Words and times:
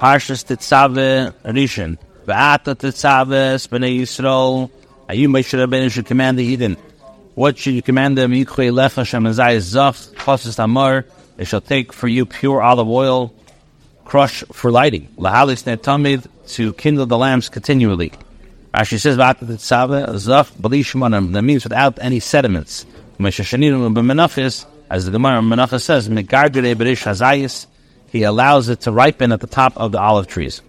Parshas 0.00 0.46
Tetzave 0.46 1.30
Rishon. 1.44 1.98
V'ata 2.24 2.74
Tetzave 2.74 3.68
B'nei 3.68 4.00
Yisrael. 4.00 4.70
You, 5.14 5.28
Moshe 5.28 5.58
Rabbeinu, 5.58 5.90
should 5.90 6.06
command 6.06 6.38
the 6.38 6.56
Yidden. 6.56 6.78
What 7.34 7.58
should 7.58 7.74
you 7.74 7.82
command 7.82 8.16
them? 8.16 8.32
Yichvei 8.32 8.72
lecha 8.72 9.04
shemazai 9.04 9.60
zach 9.60 9.94
chasis 9.94 10.58
amar. 10.58 11.04
They 11.36 11.44
shall 11.44 11.60
take 11.60 11.92
for 11.92 12.08
you 12.08 12.24
pure 12.24 12.62
olive 12.62 12.88
oil, 12.88 13.34
crush 14.06 14.42
for 14.52 14.70
lighting. 14.70 15.06
Lahalis 15.18 15.64
tamid 15.76 16.26
to 16.54 16.72
kindle 16.72 17.04
the 17.04 17.18
lamps 17.18 17.50
continually. 17.50 18.10
Rashi 18.72 18.98
says 18.98 19.18
v'ata 19.18 19.40
Tetzave 19.40 20.16
zach 20.16 20.46
b'li 20.46 20.80
shemanim. 20.80 21.34
That 21.34 21.42
means 21.42 21.64
without 21.64 21.98
any 22.00 22.20
sediments. 22.20 22.86
Moshe 23.18 23.44
Shanirim 23.44 23.94
b'menachis, 23.94 24.64
as 24.88 25.04
the 25.04 25.10
Gemara 25.10 25.42
Menachas 25.42 25.82
says, 25.82 26.08
megardere 26.08 26.74
b'rish 26.74 27.04
hazayis 27.04 27.66
he 28.10 28.24
allows 28.24 28.68
it 28.68 28.82
to 28.82 28.92
ripen 28.92 29.32
at 29.32 29.40
the 29.40 29.46
top 29.46 29.76
of 29.76 29.92
the 29.92 30.00
olive 30.00 30.26
trees. 30.26 30.62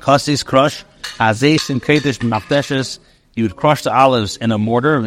Chasis 0.00 0.44
crush, 0.44 0.84
hazes 1.18 1.70
and 1.70 1.82
kedish 1.82 2.18
mafdeshes, 2.18 2.98
he 3.34 3.42
would 3.42 3.56
crush 3.56 3.82
the 3.82 3.94
olives 3.94 4.36
in 4.36 4.50
a 4.50 4.58
mortar, 4.58 4.96
and 4.96 5.06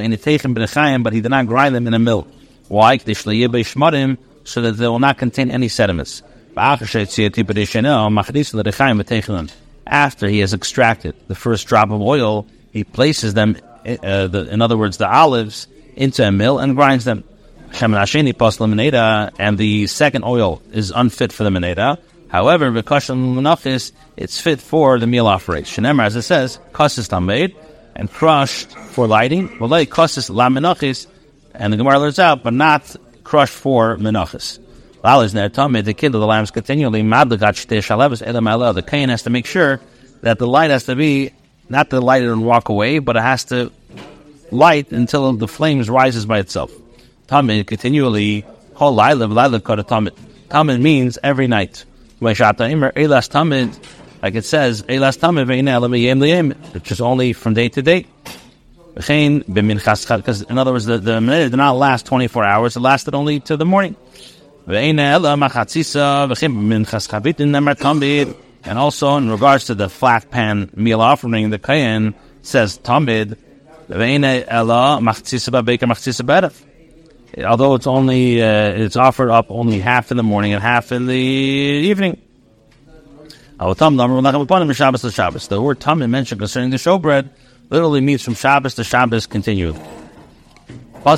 but 1.03 1.13
he 1.13 1.21
did 1.21 1.29
not 1.29 1.47
grind 1.47 1.75
them 1.75 1.87
in 1.87 1.93
a 1.93 1.99
mill. 1.99 2.27
Why? 2.67 2.97
So 2.97 3.05
that 4.61 4.71
they 4.71 4.87
will 4.87 4.99
not 4.99 5.17
contain 5.17 5.51
any 5.51 5.67
sediments. 5.67 6.23
After 6.55 6.85
he 10.27 10.39
has 10.39 10.53
extracted 10.53 11.15
the 11.27 11.35
first 11.35 11.67
drop 11.67 11.91
of 11.91 12.01
oil, 12.01 12.47
he 12.71 12.83
places 12.83 13.33
them, 13.33 13.57
uh, 13.85 14.27
the, 14.27 14.47
in 14.49 14.61
other 14.61 14.77
words, 14.77 14.97
the 14.97 15.09
olives, 15.09 15.67
into 15.95 16.25
a 16.25 16.31
mill 16.31 16.59
and 16.59 16.75
grinds 16.75 17.05
them. 17.05 17.23
Shemen 17.73 17.99
Hasheni 17.99 18.33
Meneda, 18.33 19.33
and 19.39 19.57
the 19.57 19.87
second 19.87 20.23
oil 20.23 20.61
is 20.71 20.91
unfit 20.91 21.33
for 21.33 21.43
the 21.43 21.49
Meneda. 21.49 21.97
However, 22.27 22.71
Vikashim 22.71 23.33
Menachis, 23.33 23.91
it's 24.15 24.39
fit 24.39 24.61
for 24.61 24.99
the 24.99 25.07
meal 25.07 25.25
operation. 25.25 25.83
Shenemar, 25.83 26.05
as 26.05 26.15
it 26.15 26.21
says, 26.21 26.59
Kasis 26.71 27.09
Tamed, 27.09 27.55
and 27.95 28.11
crushed 28.11 28.71
for 28.71 29.07
lighting. 29.07 29.57
Like 29.57 29.89
Kasis 29.89 30.29
La 30.29 30.45
and 31.55 31.73
the 31.73 31.77
Gemara 31.77 31.97
learns 31.97 32.19
out, 32.19 32.43
but 32.43 32.53
not 32.53 32.95
crushed 33.23 33.55
for 33.55 33.97
Menachis. 33.97 34.59
Lalas 35.03 35.33
Ner 35.33 35.49
Tamed, 35.49 35.83
the 35.83 35.95
kid 35.95 36.13
of 36.13 36.21
the 36.21 36.27
lambs 36.27 36.51
continually, 36.51 37.01
Madlagat 37.01 37.55
Shtei 37.65 37.79
Shalevis 37.79 38.21
Elam 38.25 38.75
The 38.75 38.83
Kain 38.83 39.09
has 39.09 39.23
to 39.23 39.31
make 39.31 39.47
sure 39.47 39.81
that 40.21 40.37
the 40.37 40.47
light 40.47 40.69
has 40.69 40.83
to 40.85 40.95
be, 40.95 41.31
not 41.69 41.89
to 41.89 41.99
light 41.99 42.21
it 42.21 42.29
and 42.29 42.45
walk 42.45 42.69
away, 42.69 42.99
but 42.99 43.15
it 43.15 43.23
has 43.23 43.45
to 43.45 43.71
light 44.51 44.91
until 44.91 45.33
the 45.33 45.47
flames 45.47 45.89
rises 45.89 46.27
by 46.27 46.37
itself. 46.37 46.71
Tamid 47.33 47.65
continually 47.65 48.45
whole 48.75 48.93
laila 48.93 49.25
laila 49.25 49.59
kara 49.59 49.83
tamid. 49.83 50.15
Tamid 50.49 50.79
means 50.79 51.17
every 51.23 51.47
night. 51.47 51.83
Shata 52.21 52.69
imer 52.71 52.93
elas 52.93 53.27
tamid, 53.27 53.75
like 54.21 54.35
it 54.35 54.45
says 54.45 54.83
elas 54.83 55.17
tamid 55.17 55.47
ve'ina 55.47 56.73
which 56.73 56.91
is 56.91 57.01
only 57.01 57.33
from 57.33 57.55
day 57.55 57.69
to 57.69 57.81
day. 57.81 58.05
Because 58.93 60.43
in 60.43 60.57
other 60.59 60.73
words, 60.73 60.85
the 60.85 60.99
the 60.99 61.19
minute 61.19 61.49
did 61.49 61.57
not 61.57 61.71
last 61.71 62.05
twenty 62.05 62.27
four 62.27 62.43
hours; 62.43 62.75
it 62.75 62.81
lasted 62.81 63.15
only 63.15 63.39
to 63.39 63.57
the 63.57 63.65
morning. 63.65 63.95
And 64.67 64.99
also 68.77 69.17
in 69.17 69.31
regards 69.31 69.65
to 69.65 69.73
the 69.73 69.89
flat 69.89 70.29
pan 70.29 70.69
meal 70.75 71.01
offering, 71.01 71.49
the 71.49 71.57
kayan 71.57 72.13
says 72.43 72.77
tamid 72.77 73.39
although 77.37 77.75
it's 77.75 77.87
only 77.87 78.41
uh, 78.41 78.71
it's 78.71 78.95
offered 78.95 79.31
up 79.31 79.47
only 79.49 79.79
half 79.79 80.11
in 80.11 80.17
the 80.17 80.23
morning 80.23 80.53
and 80.53 80.61
half 80.61 80.91
in 80.91 81.05
the 81.05 81.15
evening. 81.15 82.21
The 83.59 83.65
word 85.61 85.79
tamim 85.79 86.09
mentioned 86.09 86.39
concerning 86.39 86.69
the 86.71 86.77
showbread 86.77 87.29
literally 87.69 88.01
means 88.01 88.21
from 88.21 88.33
Shabbos 88.33 88.75
to 88.75 88.83
Shabbos 88.83 89.25
continually. 89.25 89.79
In 91.05 91.13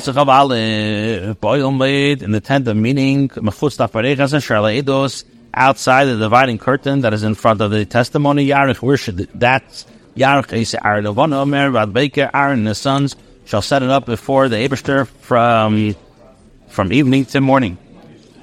the 2.32 2.40
tent 2.42 2.68
of 2.68 2.76
meaning, 2.76 3.30
outside 5.54 6.04
the 6.04 6.16
dividing 6.18 6.58
curtain 6.58 7.00
that 7.02 7.14
is 7.14 7.22
in 7.22 7.34
front 7.34 7.60
of 7.60 7.70
the 7.70 7.84
testimony, 7.86 8.46
Yarich, 8.46 8.82
where 8.82 8.96
should 8.96 9.16
that 9.16 9.84
Yarich 10.16 10.52
is 10.52 10.76
Aaron 10.84 11.06
Aaron 12.34 12.58
and 12.58 12.68
his 12.68 12.78
sons 12.78 13.16
shall 13.44 13.62
set 13.62 13.82
it 13.82 13.90
up 13.90 14.06
before 14.06 14.48
the 14.48 14.56
Abishter 14.56 15.06
from 15.06 15.94
from 16.76 16.92
evening 16.92 17.24
to 17.24 17.40
morning. 17.40 17.78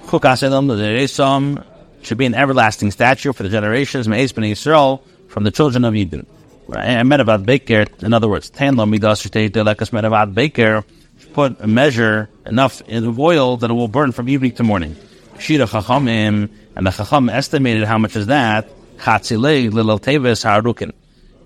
the 0.10 1.78
should 2.02 2.18
be 2.18 2.26
an 2.26 2.34
everlasting 2.34 2.90
statue 2.90 3.32
for 3.32 3.44
the 3.44 3.50
generations 3.50 4.08
from 4.08 5.44
the 5.44 5.52
children 5.52 5.86
of 5.86 5.94
Yidden. 5.94 6.26
Medavad 6.68 7.46
Beker, 7.46 8.02
in 8.02 8.12
other 8.12 8.28
words, 8.28 8.50
Medavad 8.50 10.34
Beker, 10.34 10.84
put 11.34 11.62
a 11.62 11.68
measure 11.68 12.28
enough 12.48 12.82
in 12.88 13.16
oil 13.20 13.58
that 13.58 13.70
it 13.70 13.74
will 13.74 13.88
burn 13.88 14.12
from 14.12 14.28
evening 14.28 14.54
to 14.54 14.64
morning. 14.64 14.96
Shira 15.38 15.68
Chachamim, 15.68 16.50
and 16.76 16.88
the 16.88 16.90
Chacham 16.90 17.30
estimated 17.30 17.84
how 17.84 18.00
much 18.00 18.16
is 18.16 18.26
that? 18.26 18.68
Chatzile 18.98 19.70
Lilal 19.70 20.02
Teves 20.02 20.44
Harukin. 20.44 20.92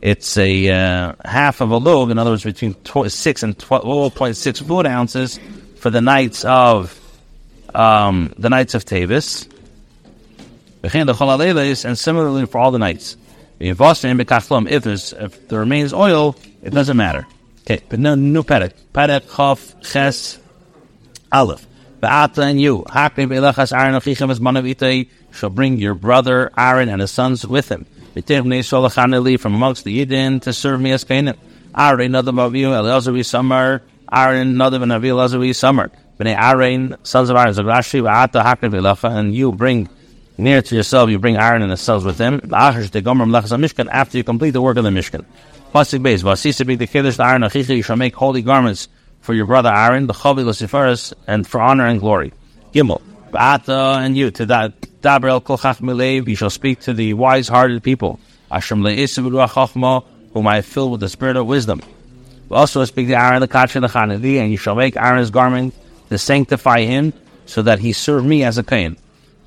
It's 0.01 0.37
a 0.37 0.69
uh, 0.69 1.13
half 1.25 1.59
of 1.59 1.71
a 1.71 1.77
loaf, 1.77 2.11
in 2.11 2.17
other 2.17 2.29
words, 2.29 2.45
between 2.45 2.75
tw- 2.75 3.11
6 3.11 3.43
and 3.43 3.57
12.6 3.57 4.65
food 4.65 4.85
ounces 4.85 5.37
for 5.87 5.91
the 5.91 6.01
nights 6.01 6.43
of 6.43 6.99
um, 7.73 8.33
the 8.37 8.49
nights 8.49 8.75
of 8.75 8.83
Tavis, 8.83 9.47
and 11.85 11.97
similarly 11.97 12.45
for 12.45 12.57
all 12.57 12.71
the 12.71 12.77
nights. 12.77 13.15
If 13.57 13.77
there's 13.77 15.13
if 15.13 15.47
there 15.47 15.59
remains 15.59 15.93
oil, 15.93 16.35
it 16.61 16.71
doesn't 16.71 16.97
matter. 16.97 17.25
Okay, 17.61 17.81
but 17.87 17.99
no 17.99 18.15
new 18.15 18.43
perek. 18.43 18.73
Perek 18.93 19.33
chaf 19.33 19.79
ches 19.81 20.39
aleph. 21.31 21.65
Ba'ata 22.03 22.39
and 22.39 22.59
you, 22.59 22.79
hakriv 22.79 23.29
elachas 23.29 23.71
Aaron 23.71 23.95
achichem 23.95 24.29
as 24.29 24.41
manav 24.41 25.07
shall 25.31 25.49
bring 25.49 25.77
your 25.77 25.93
brother 25.93 26.51
Aaron 26.57 26.89
and 26.89 26.99
his 26.99 27.11
sons 27.11 27.47
with 27.47 27.69
him. 27.71 27.85
From 28.13 29.53
amongst 29.53 29.85
the 29.85 30.05
Yidden 30.05 30.41
to 30.41 30.51
serve 30.51 30.81
me 30.81 30.91
as 30.91 31.05
Canaan. 31.05 31.37
Aaron, 31.77 32.07
another 32.13 32.41
of 32.41 32.55
you, 32.55 32.67
Elazar, 32.71 33.25
Samar, 33.25 33.83
Aaron, 34.11 34.55
Nadav, 34.55 34.83
and 34.83 34.91
Avi 34.91 35.11
Lazarus 35.11 35.57
Summer. 35.57 35.91
Bnei 36.19 36.35
Aaron, 36.35 36.95
sons 37.03 37.29
of 37.29 37.35
Aaron, 37.35 37.53
Zagrashi, 37.53 38.01
Va'ata 38.01 38.43
Hakar 38.43 38.71
Vilacha, 38.71 39.11
and 39.15 39.35
you 39.35 39.51
bring 39.51 39.87
near 40.37 40.61
to 40.61 40.75
yourself, 40.75 41.09
you 41.09 41.19
bring 41.19 41.37
Aaron 41.37 41.61
and 41.61 41.71
the 41.71 41.77
sons 41.77 42.03
with 42.03 42.17
him. 42.17 42.41
After 42.51 42.89
you 44.17 44.23
complete 44.23 44.51
the 44.51 44.61
work 44.61 44.77
of 44.77 44.83
the 44.83 44.89
Mishkan. 44.89 45.25
Pasik 45.73 46.01
base, 46.01 46.23
Vasisa 46.23 46.65
be 46.65 46.75
the 46.75 46.87
Kiddush, 46.87 47.19
Aaron, 47.19 47.41
Achicha, 47.43 47.75
you 47.75 47.83
shall 47.83 47.97
make 47.97 48.15
holy 48.15 48.41
garments 48.41 48.87
for 49.21 49.33
your 49.33 49.45
brother 49.45 49.69
Aaron, 49.69 50.07
the 50.07 50.13
Chavi, 50.13 50.43
Luciferus, 50.43 51.13
and 51.27 51.45
for 51.45 51.61
honor 51.61 51.85
and 51.85 51.99
glory. 51.99 52.33
Gimel, 52.73 53.01
Ba'ata, 53.31 53.97
and 53.97 54.17
you, 54.17 54.31
to 54.31 54.45
that, 54.47 54.79
Dabrel, 55.01 55.43
Kol 55.43 55.57
Chachmilev, 55.57 56.27
you 56.27 56.35
shall 56.35 56.49
speak 56.49 56.79
to 56.81 56.93
the 56.93 57.13
wise-hearted 57.13 57.83
people. 57.83 58.19
Ashram 58.51 58.81
Le'isiv, 58.81 59.29
Ruach 59.29 60.03
whom 60.33 60.47
I 60.47 60.61
filled 60.61 60.91
with 60.93 61.01
the 61.01 61.09
spirit 61.09 61.35
of 61.35 61.45
wisdom. 61.45 61.81
Also 62.49 62.83
speak 62.85 63.07
to 63.07 63.13
Aaron 63.13 63.41
the 63.41 63.47
Kacha 63.47 63.79
the 63.79 63.87
Chanadi, 63.87 64.37
and 64.37 64.51
you 64.51 64.57
shall 64.57 64.75
make 64.75 64.95
Aaron's 64.95 65.29
garment 65.29 65.73
to 66.09 66.17
sanctify 66.17 66.81
him, 66.81 67.13
so 67.45 67.61
that 67.61 67.79
he 67.79 67.93
serve 67.93 68.25
me 68.25 68.43
as 68.43 68.57
a 68.57 68.63
Kain. 68.63 68.97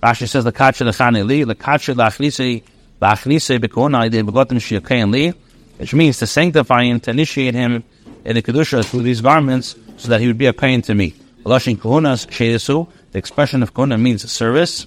Rashi 0.03 0.28
says 0.28 0.44
the 0.44 0.53
Kacha 0.53 0.84
the 0.84 0.91
Chanadi, 0.91 1.47
the 1.47 1.55
Kacha 1.55 1.94
lachlisi, 1.94 2.62
lachlisi 3.00 3.59
bekona 3.59 4.10
de 4.10 4.22
begotten 4.22 4.59
shiyakain 4.59 5.10
li, 5.10 5.33
which 5.78 5.94
means 5.94 6.19
to 6.19 6.27
sanctify 6.27 6.84
him, 6.84 7.00
to 7.00 7.10
initiate 7.10 7.55
him 7.55 7.83
in 8.25 8.34
the 8.34 8.43
Kedusha 8.43 8.84
through 8.84 9.03
these 9.03 9.21
garments, 9.21 9.75
so 9.97 10.09
that 10.09 10.21
he 10.21 10.27
would 10.27 10.39
be 10.39 10.47
a 10.47 10.53
Kain 10.53 10.83
to 10.83 10.94
me. 10.94 11.15
Lashin 11.44 11.77
kuhunas 11.77 12.27
shedesu, 12.27 12.87
the 13.12 13.19
expression 13.19 13.62
of 13.62 13.72
kuhuna 13.72 14.00
means 14.00 14.31
service. 14.31 14.87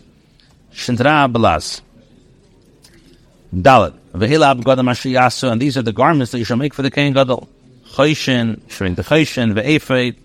Shintra 0.71 1.31
balaz. 1.31 1.81
Dalit. 3.53 3.93
Vehilab 4.13 4.63
gadam 4.63 4.89
ashiyasu, 4.89 5.51
and 5.51 5.61
these 5.61 5.77
are 5.77 5.81
the 5.81 5.91
garments 5.91 6.31
that 6.31 6.39
you 6.39 6.45
shall 6.45 6.57
make 6.57 6.73
for 6.73 6.83
the 6.83 6.91
Kain 6.91 7.13
Gadol. 7.13 7.49
Choshen, 7.93 8.59
showing 8.69 8.95
the 8.95 9.03
Choshen, 9.03 9.53
the 9.53 9.61
Ephod, 9.61 10.15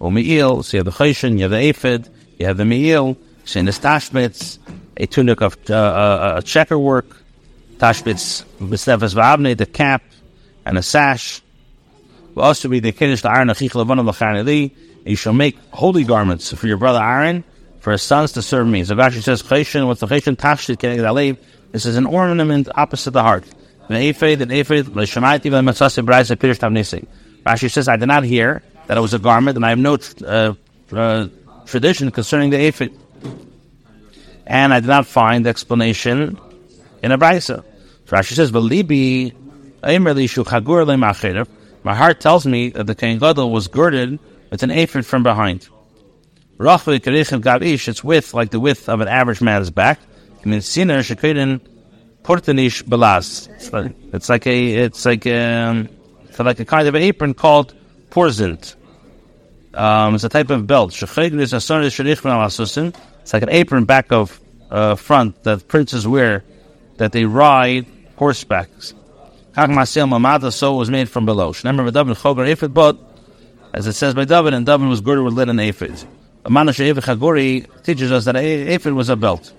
or 0.00 0.10
Me'il. 0.10 0.62
So 0.62 0.76
you 0.76 0.84
have 0.84 0.86
the 0.86 1.04
Choshen, 1.04 1.34
you 1.34 1.42
have 1.42 1.50
the 1.50 1.68
Ephod, 1.68 2.08
you 2.38 2.46
have 2.46 2.56
the 2.56 2.64
Me'il, 2.64 3.18
showing 3.44 3.66
the 3.66 3.72
Tashbitz, 3.72 4.58
a 4.96 5.06
tunic 5.06 5.42
of 5.42 5.58
uh, 5.68 5.74
uh, 5.74 6.40
checker 6.40 6.78
work, 6.78 7.16
Tashbitz, 7.76 8.44
B'Stefas 8.58 9.14
V'Abne, 9.14 9.56
the 9.56 9.66
cap, 9.66 10.02
and 10.64 10.78
a 10.78 10.82
sash. 10.82 11.42
Will 12.34 12.44
also 12.44 12.68
be 12.68 12.80
the 12.80 12.92
Kiddush, 12.92 13.22
the 13.22 13.30
Aaron, 13.30 13.48
Achich 13.48 13.78
of 13.78 13.86
Lachaneli. 13.88 14.74
You 15.04 15.16
shall 15.16 15.32
make 15.32 15.58
holy 15.72 16.04
garments 16.04 16.52
for 16.52 16.66
your 16.66 16.76
brother 16.78 17.02
Aaron, 17.02 17.44
for 17.80 17.92
his 17.92 18.02
sons 18.02 18.32
to 18.32 18.42
serve 18.42 18.66
me. 18.66 18.84
So 18.84 18.94
Rashi 18.94 19.22
says, 19.22 19.42
Choshen, 19.42 19.86
what's 19.86 20.00
the 20.00 20.06
Choshen? 20.06 20.36
Tashbit, 20.36 20.76
Keneged 20.76 21.00
Alev. 21.00 21.36
This 21.72 21.84
is 21.84 21.96
an 21.96 22.06
ornament 22.06 22.68
opposite 22.74 23.10
the 23.10 23.22
heart. 23.22 23.44
Rashi 27.46 27.70
says, 27.70 27.88
I 27.88 27.96
did 27.96 28.06
not 28.06 28.24
hear 28.24 28.62
that 28.86 28.98
it 28.98 29.00
was 29.00 29.14
a 29.14 29.18
garment, 29.18 29.56
and 29.56 29.64
I 29.64 29.70
have 29.70 29.78
no 29.78 29.96
uh, 30.26 30.52
uh, 30.92 31.28
tradition 31.66 32.10
concerning 32.10 32.50
the 32.50 32.60
ephod. 32.66 32.92
And 34.46 34.74
I 34.74 34.80
did 34.80 34.88
not 34.88 35.06
find 35.06 35.46
the 35.46 35.50
explanation 35.50 36.38
in 37.02 37.12
a 37.12 37.18
brisa. 37.18 37.64
So 38.06 38.16
Rashi 38.16 38.34
says, 38.34 38.50
"V'libi 38.50 39.32
shu 40.28 40.44
chagur 40.44 41.46
My 41.82 41.94
heart 41.94 42.20
tells 42.20 42.46
me 42.46 42.70
that 42.70 42.86
the 42.86 42.94
Kohen 42.94 43.18
Gadol 43.18 43.50
was 43.50 43.68
girded 43.68 44.18
with 44.50 44.62
an 44.62 44.70
ephod 44.70 45.06
from 45.06 45.22
behind. 45.22 45.68
It's 46.60 48.04
width 48.04 48.34
like 48.34 48.50
the 48.50 48.60
width 48.60 48.88
of 48.88 49.00
an 49.00 49.08
average 49.08 49.40
man's 49.40 49.70
back. 49.70 50.00
And 50.42 50.52
in 50.54 50.60
It's 54.12 54.28
like 54.28 54.46
a 54.46 54.74
it's 54.74 55.06
like 55.06 55.24
a, 55.24 55.62
um, 55.62 55.88
it's 56.28 56.38
like 56.38 56.60
a 56.60 56.64
kind 56.66 56.86
of 56.86 56.94
an 56.94 57.00
apron 57.00 57.32
called 57.32 57.74
porzint. 58.10 58.74
Um, 59.72 60.14
it's 60.14 60.24
a 60.24 60.28
type 60.28 60.50
of 60.50 60.66
belt. 60.66 60.90
It's 60.92 61.16
like 63.32 63.42
an 63.42 63.48
apron 63.48 63.84
back 63.86 64.12
of 64.12 64.40
uh, 64.70 64.94
front 64.96 65.42
that 65.44 65.68
princes 65.68 66.06
wear 66.06 66.44
that 66.98 67.12
they 67.12 67.24
ride 67.24 67.86
horsebacks. 68.18 68.92
So 70.52 70.74
was 70.74 70.90
made 70.90 71.08
from 71.08 71.24
below. 71.24 71.52
But 71.52 72.98
as 73.72 73.86
it 73.86 73.92
says 73.94 74.14
by 74.14 74.24
David, 74.26 74.52
and 74.54 74.66
David 74.66 74.88
was 74.88 75.00
girded 75.00 75.24
with 75.24 75.32
linen 75.32 75.58
ephod. 75.60 76.04
Manash 76.44 76.78
Chaguri 76.94 77.66
teaches 77.84 78.12
us 78.12 78.26
that 78.26 78.36
ephod 78.36 78.92
was 78.92 79.08
a 79.08 79.16
belt. 79.16 79.52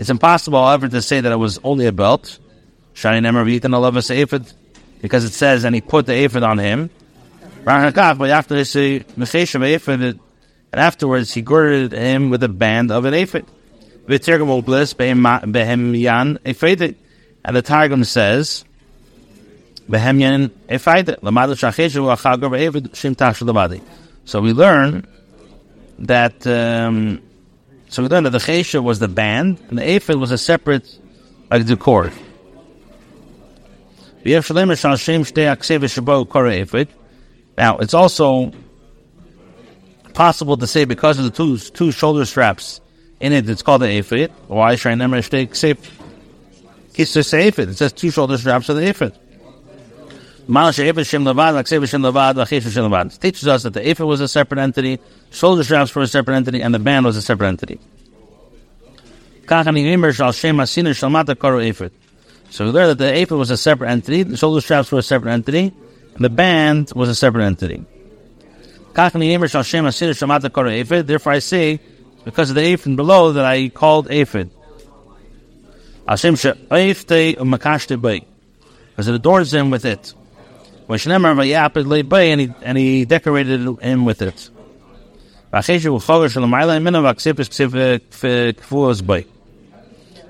It's 0.00 0.08
impossible, 0.08 0.58
however, 0.58 0.88
to 0.88 1.02
say 1.02 1.20
that 1.20 1.30
it 1.30 1.36
was 1.36 1.60
only 1.62 1.84
a 1.86 1.92
belt. 1.92 2.38
Shani 2.94 3.20
Nemer 3.20 3.44
V'yitan 3.44 3.70
ephod, 4.10 4.50
because 5.02 5.24
it 5.24 5.34
says, 5.34 5.64
and 5.64 5.74
he 5.74 5.82
put 5.82 6.06
the 6.06 6.14
ephod 6.24 6.42
on 6.42 6.58
him. 6.58 6.88
But 7.64 8.30
after 8.30 8.54
they 8.54 8.64
and 10.72 10.80
afterwards 10.80 11.34
he 11.34 11.42
girded 11.42 11.92
him 11.92 12.30
with 12.30 12.42
a 12.42 12.48
band 12.48 12.90
of 12.90 13.04
an 13.04 13.12
ephod. 13.12 13.44
And 17.44 17.56
the 17.56 17.62
Targum 17.62 18.04
says, 18.04 18.64
so 24.24 24.40
we 24.40 24.52
learn 24.52 25.06
that 25.98 26.46
um, 26.46 27.22
so 27.90 28.06
that 28.06 28.30
the 28.30 28.38
chesha 28.38 28.82
was 28.82 29.00
the 29.00 29.08
band 29.08 29.60
and 29.68 29.78
the 29.78 29.96
ephod 29.96 30.16
was 30.16 30.30
a 30.30 30.38
separate 30.38 30.98
like 31.50 31.66
the 31.66 31.76
cord. 31.76 32.12
Now 37.58 37.78
it's 37.78 37.94
also 37.94 38.52
possible 40.14 40.56
to 40.56 40.66
say 40.66 40.84
because 40.84 41.18
of 41.18 41.24
the 41.24 41.30
two 41.30 41.58
two 41.58 41.90
shoulder 41.90 42.24
straps 42.24 42.80
in 43.18 43.32
it, 43.32 43.50
it's 43.50 43.62
called 43.62 43.82
the 43.82 43.98
ephod. 43.98 44.30
Why? 44.46 44.74
It 44.74 44.78
says 44.78 44.96
two 47.92 48.10
shoulder 48.10 48.38
straps 48.38 48.68
of 48.68 48.76
the 48.76 48.88
ephod. 48.88 49.18
Teaches 53.18 53.46
us 53.46 53.62
that 53.62 53.72
the 53.72 53.88
Ephod 53.88 54.08
was 54.08 54.20
a 54.20 54.26
separate 54.26 54.60
entity, 54.60 54.98
shoulder 55.30 55.62
straps 55.62 55.94
were 55.94 56.02
a 56.02 56.08
separate 56.08 56.34
entity, 56.34 56.60
and 56.60 56.74
the 56.74 56.80
band 56.80 57.06
was 57.06 57.16
a 57.16 57.22
separate 57.22 57.46
entity. 57.46 57.78
So 62.50 62.64
we 62.64 62.72
learned 62.72 62.90
that 62.90 62.98
the 62.98 63.14
Ephod 63.14 63.38
was 63.38 63.50
a 63.50 63.56
separate 63.56 63.90
entity, 63.90 64.24
the 64.24 64.36
shoulder 64.36 64.60
straps 64.60 64.90
were 64.90 64.98
a 64.98 65.02
separate 65.02 65.32
entity, 65.32 65.72
and 66.16 66.24
the 66.24 66.30
band 66.30 66.90
was 66.96 67.08
a 67.08 67.14
separate 67.14 67.44
entity. 67.44 67.84
Therefore 68.92 69.22
I 71.32 71.38
say, 71.38 71.80
because 72.24 72.50
of 72.50 72.56
the 72.56 72.72
Ephod 72.72 72.96
below, 72.96 73.32
that 73.34 73.44
I 73.44 73.68
called 73.68 74.10
Ephod. 74.10 74.50
Because 78.90 79.08
it 79.08 79.14
adorns 79.14 79.54
him 79.54 79.70
with 79.70 79.84
it 79.84 80.14
and 82.32 82.40
he, 82.40 82.52
and 82.62 82.78
he 82.78 83.04
decorated 83.04 83.60
him 83.80 84.04
with 84.04 84.22
it. 84.22 84.50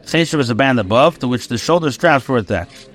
Chesha 0.05 0.35
was 0.35 0.51
a 0.51 0.55
band 0.55 0.81
above, 0.81 1.19
to 1.21 1.29
which 1.29 1.49
the 1.49 1.59
shoulder 1.59 1.91
straps 1.91 2.29
were 2.29 2.39
attached. 2.39 2.89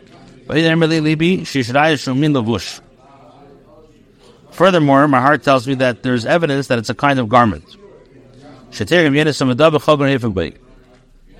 Furthermore, 4.51 5.07
my 5.07 5.21
heart 5.21 5.43
tells 5.43 5.67
me 5.67 5.75
that 5.75 6.03
there's 6.03 6.25
evidence 6.25 6.67
that 6.67 6.79
it's 6.79 6.89
a 6.89 6.95
kind 6.95 7.19
of 7.19 7.29
garment. 7.29 7.65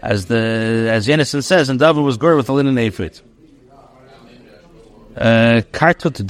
As 0.01 0.25
the 0.25 0.89
as 0.91 1.07
Yenison 1.07 1.43
says, 1.43 1.69
and 1.69 1.79
David 1.79 2.01
was 2.01 2.17
girded 2.17 2.37
with 2.37 2.49
a 2.49 2.53
linen 2.53 2.77
ephod. 2.77 3.19
Kartut 5.71 6.25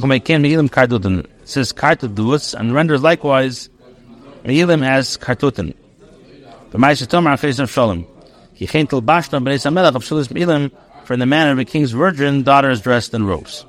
to 0.00 0.06
make 0.06 0.24
Meilim 0.42 0.68
Kartuten. 0.70 1.24
It 1.24 1.48
says 1.48 1.72
Kartut 1.72 2.14
duutz 2.14 2.54
and 2.54 2.72
renders 2.72 3.02
likewise 3.02 3.68
Meilim 4.44 4.86
as 4.86 5.16
Kartuten. 5.16 5.74
The 6.70 6.78
Ma'aseh 6.78 7.06
Tomer 7.06 7.34
Afez 7.34 7.58
of 7.58 7.70
Shalom. 7.70 8.06
He 8.54 8.66
came 8.66 8.86
till 8.86 9.02
Bashta 9.02 9.42
B'nei 9.42 9.58
Samelach 9.58 9.94
of 9.94 10.04
Meilim 10.32 10.70
for 11.04 11.14
in 11.14 11.20
the 11.20 11.26
manner 11.26 11.52
of 11.52 11.58
a 11.58 11.64
king's 11.64 11.92
virgin 11.92 12.42
daughter 12.42 12.70
is 12.70 12.82
dressed 12.82 13.14
in 13.14 13.26
robes. 13.26 13.64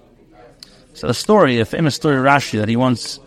So 0.94 1.08
the 1.08 1.14
story, 1.14 1.60
a 1.60 1.66
famous 1.66 1.96
story 1.96 2.18
Rashi 2.18 2.60
that 2.60 2.68
he 2.68 2.76
once 2.76 3.20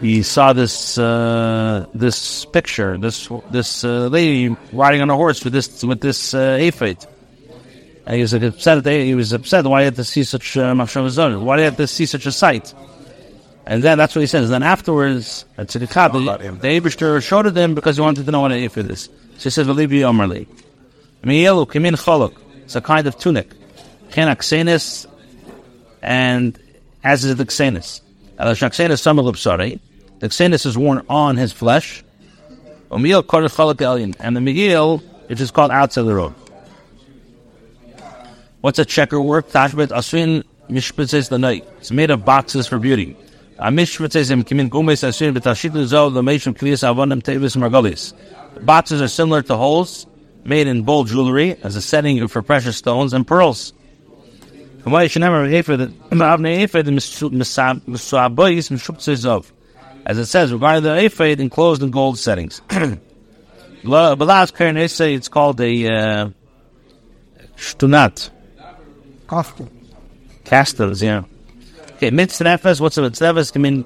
he 0.00 0.22
saw 0.22 0.52
this 0.52 0.98
uh, 0.98 1.86
this 1.94 2.44
picture, 2.46 2.98
this 2.98 3.28
this 3.50 3.84
uh, 3.84 4.08
lady 4.08 4.56
riding 4.72 5.00
on 5.02 5.10
a 5.10 5.14
horse 5.14 5.44
with 5.44 5.52
this 5.52 5.84
with 5.84 6.00
this 6.00 6.34
uh. 6.34 6.58
And 8.10 8.16
he 8.16 8.22
was 8.22 8.32
upset. 8.32 8.84
He 8.84 9.14
was 9.14 9.32
upset. 9.32 9.64
Why 9.64 9.82
he 9.82 9.84
had 9.84 9.94
to 9.94 10.02
see 10.02 10.24
such 10.24 10.56
uh, 10.56 10.74
Why 10.74 11.58
he 11.58 11.62
had 11.62 11.76
to 11.76 11.86
see 11.86 12.06
such 12.06 12.26
a 12.26 12.32
sight? 12.32 12.74
And 13.64 13.84
then 13.84 13.98
that's 13.98 14.16
what 14.16 14.22
he 14.22 14.26
says. 14.26 14.50
Then 14.50 14.64
afterwards, 14.64 15.44
at 15.56 15.68
Tzidikah, 15.68 16.40
the, 16.40 16.50
the 16.50 16.80
Abishter 16.80 17.22
showed 17.22 17.46
it 17.46 17.56
him 17.56 17.76
because 17.76 17.94
he 17.94 18.02
wanted 18.02 18.26
to 18.26 18.32
know 18.32 18.40
what 18.40 18.50
it 18.50 18.72
for 18.72 18.82
this. 18.82 19.04
So 19.04 19.44
he 19.44 19.50
says, 19.50 19.64
"V'libi 19.64 20.00
omerli." 20.00 20.48
Miyelu 21.22 21.70
kimin 21.70 21.92
cholok. 21.92 22.36
It's 22.64 22.74
a 22.74 22.80
kind 22.80 23.06
of 23.06 23.16
tunic. 23.16 23.52
Chenak 24.08 25.06
and 26.02 26.58
as 27.04 27.24
is 27.24 27.36
the 27.36 27.44
ksenis. 27.44 28.00
The 28.38 28.42
ksenis 28.42 29.78
The 30.18 30.28
ksenis 30.28 30.66
is 30.66 30.76
worn 30.76 31.06
on 31.08 31.36
his 31.36 31.52
flesh. 31.52 32.02
And 32.90 33.04
the 33.04 33.08
miyil, 34.40 35.02
which 35.28 35.40
is 35.40 35.52
called 35.52 35.70
outside 35.70 36.02
the 36.02 36.14
road. 36.16 36.34
What's 38.60 38.78
a 38.78 38.84
checker 38.84 39.20
work? 39.20 39.48
Tashbet 39.48 39.90
Asrin 39.90 40.44
Mishpatzes 40.68 41.30
the 41.30 41.38
night. 41.38 41.66
It's 41.78 41.90
made 41.90 42.10
of 42.10 42.24
boxes 42.26 42.66
for 42.66 42.78
beauty. 42.78 43.16
The 48.54 48.60
boxes 48.62 49.02
are 49.02 49.08
similar 49.08 49.42
to 49.42 49.56
holes 49.56 50.06
made 50.44 50.66
in 50.66 50.84
gold 50.84 51.08
jewelry 51.08 51.56
as 51.62 51.76
a 51.76 51.82
setting 51.82 52.28
for 52.28 52.42
precious 52.42 52.76
stones 52.76 53.12
and 53.12 53.26
pearls. 53.26 53.72
As 60.06 60.18
it 60.18 60.26
says, 60.26 60.52
regarding 60.52 60.82
the 60.82 61.04
ephod 61.04 61.40
enclosed 61.40 61.82
in 61.82 61.90
gold 61.90 62.18
settings. 62.18 62.62
It's 65.14 65.28
called 65.28 65.60
a 65.60 65.88
uh. 65.88 66.30
Castle. 69.30 69.68
Castles, 70.44 71.00
yeah. 71.00 71.22
Okay, 71.92 72.10
mitznefes, 72.10 72.80
what's 72.80 72.98
a 72.98 73.02
mitznefes? 73.02 73.52
Come 73.52 73.64
in, 73.64 73.84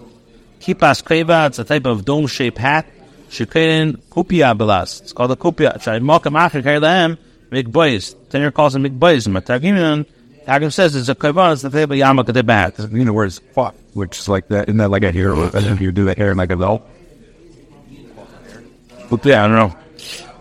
kipas 0.58 1.04
kreva, 1.04 1.48
it's 1.48 1.58
a 1.58 1.64
type 1.64 1.84
of 1.84 2.06
dome-shaped 2.06 2.56
hat. 2.56 2.86
Shikerin 3.28 3.98
kupia 4.08 4.56
belas. 4.56 5.02
It's 5.02 5.12
called 5.12 5.32
a 5.32 5.36
kupia. 5.36 5.82
Shai 5.82 5.98
mokam 5.98 6.40
acher 6.40 6.62
kairlahem, 6.62 7.18
mikbois. 7.50 8.14
Tenor 8.30 8.52
calls 8.52 8.74
it 8.74 8.78
mikbois. 8.78 9.28
Matagimion, 9.28 10.06
Targum 10.46 10.70
says 10.70 10.96
it's 10.96 11.10
a 11.10 11.14
kaivan, 11.14 11.52
it's 11.52 11.60
the 11.60 11.68
type 11.68 11.90
of 11.90 11.96
yama 11.98 12.24
bat. 12.24 12.78
You 12.90 13.04
know, 13.04 13.12
where 13.12 13.26
it's 13.26 13.40
fought, 13.52 13.74
which 13.92 14.18
is 14.18 14.28
like 14.30 14.48
that, 14.48 14.68
isn't 14.68 14.78
that 14.78 14.90
like 14.90 15.02
a 15.02 15.12
hair, 15.12 15.34
you 15.74 15.92
do 15.92 16.06
that 16.06 16.16
hair 16.16 16.34
like 16.34 16.52
a 16.52 16.56
belt? 16.56 16.88
Yeah, 19.22 19.44
I 19.44 19.48
don't 19.48 19.56
know. 19.56 19.76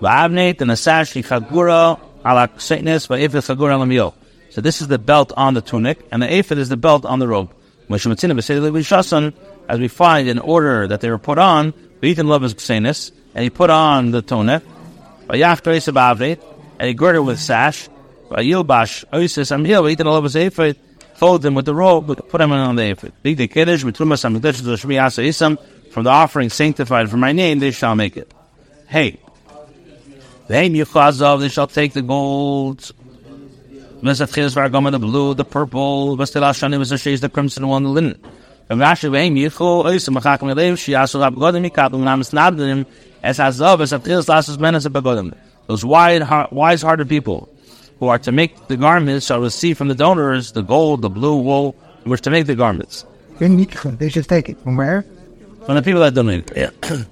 Va'avneit 0.01 0.61
and 0.61 0.71
asash 0.71 1.21
chagura 1.21 1.99
ala 2.25 2.47
kseinis 2.47 3.07
va'ifil 3.09 3.41
chagura 3.41 3.77
lamil. 3.77 4.13
So 4.53 4.61
this 4.61 4.81
is 4.81 4.87
the 4.87 4.99
belt 4.99 5.33
on 5.35 5.55
the 5.55 5.61
tunic, 5.61 5.97
and 6.11 6.21
the 6.21 6.31
ephod 6.31 6.59
is 6.59 6.69
the 6.69 6.77
belt 6.77 7.05
on 7.05 7.17
the 7.17 7.27
robe. 7.27 7.51
As 7.89 8.05
we 9.79 9.87
find 9.87 10.29
in 10.29 10.37
order 10.37 10.87
that 10.87 11.01
they 11.01 11.09
were 11.09 11.17
put 11.17 11.39
on, 11.39 11.73
love 12.03 12.43
his 12.43 12.53
ksenis, 12.53 13.11
and 13.33 13.43
he 13.43 13.49
put 13.49 13.71
on 13.71 14.11
the 14.11 14.21
tunic, 14.21 14.61
and 15.27 16.87
he 16.87 16.93
girded 16.93 17.25
with 17.25 17.39
sash, 17.39 17.89
Yilbash, 18.29 19.05
Oisis, 19.11 19.51
Amhil, 19.51 19.89
ephod, 20.35 20.75
fold 21.15 21.43
him 21.43 21.55
with 21.55 21.65
the 21.65 21.73
robe, 21.73 22.29
put 22.29 22.39
him 22.39 22.51
on 22.51 22.75
the 22.75 22.91
ephod. 22.91 23.11
From 25.91 26.03
the 26.03 26.11
offering 26.11 26.51
sanctified 26.51 27.09
for 27.09 27.17
my 27.17 27.31
name, 27.31 27.57
they 27.57 27.71
shall 27.71 27.95
make 27.95 28.17
it. 28.17 28.31
Hey, 28.87 29.19
they 30.47 30.69
shall 30.75 31.67
take 31.67 31.93
the 31.93 32.03
gold. 32.05 32.91
The 34.03 34.99
blue, 34.99 35.33
the 35.33 35.45
purple, 35.45 36.17
the 36.17 37.31
crimson 37.33 37.67
one, 37.69 37.83
the 37.83 37.89
linen. 37.89 38.19
As 38.69 38.77
Hazav, 43.39 43.79
as 43.79 43.93
Atchilas 43.93 44.27
Lasses 44.27 44.59
Menes 44.59 44.85
Begodim. 44.87 45.33
Those 45.67 45.85
wide, 45.85 46.51
wise-hearted 46.51 47.07
people 47.07 47.47
who 47.99 48.07
are 48.09 48.19
to 48.19 48.33
make 48.33 48.67
the 48.67 48.75
garments 48.75 49.27
shall 49.27 49.39
receive 49.39 49.77
from 49.77 49.87
the 49.87 49.95
donors 49.95 50.51
the 50.51 50.63
gold, 50.63 51.01
the 51.01 51.09
blue 51.09 51.37
wool, 51.37 51.73
which 52.03 52.19
to 52.21 52.29
make 52.29 52.45
the 52.45 52.55
garments. 52.55 53.05
They 53.39 54.09
should 54.09 54.27
take 54.27 54.49
it. 54.49 54.59
From 54.59 54.75
where? 54.75 55.05
From 55.65 55.75
the 55.75 55.81
people 55.81 56.01
that 56.01 56.13
donate. 56.13 56.51
Yeah. 56.55 56.71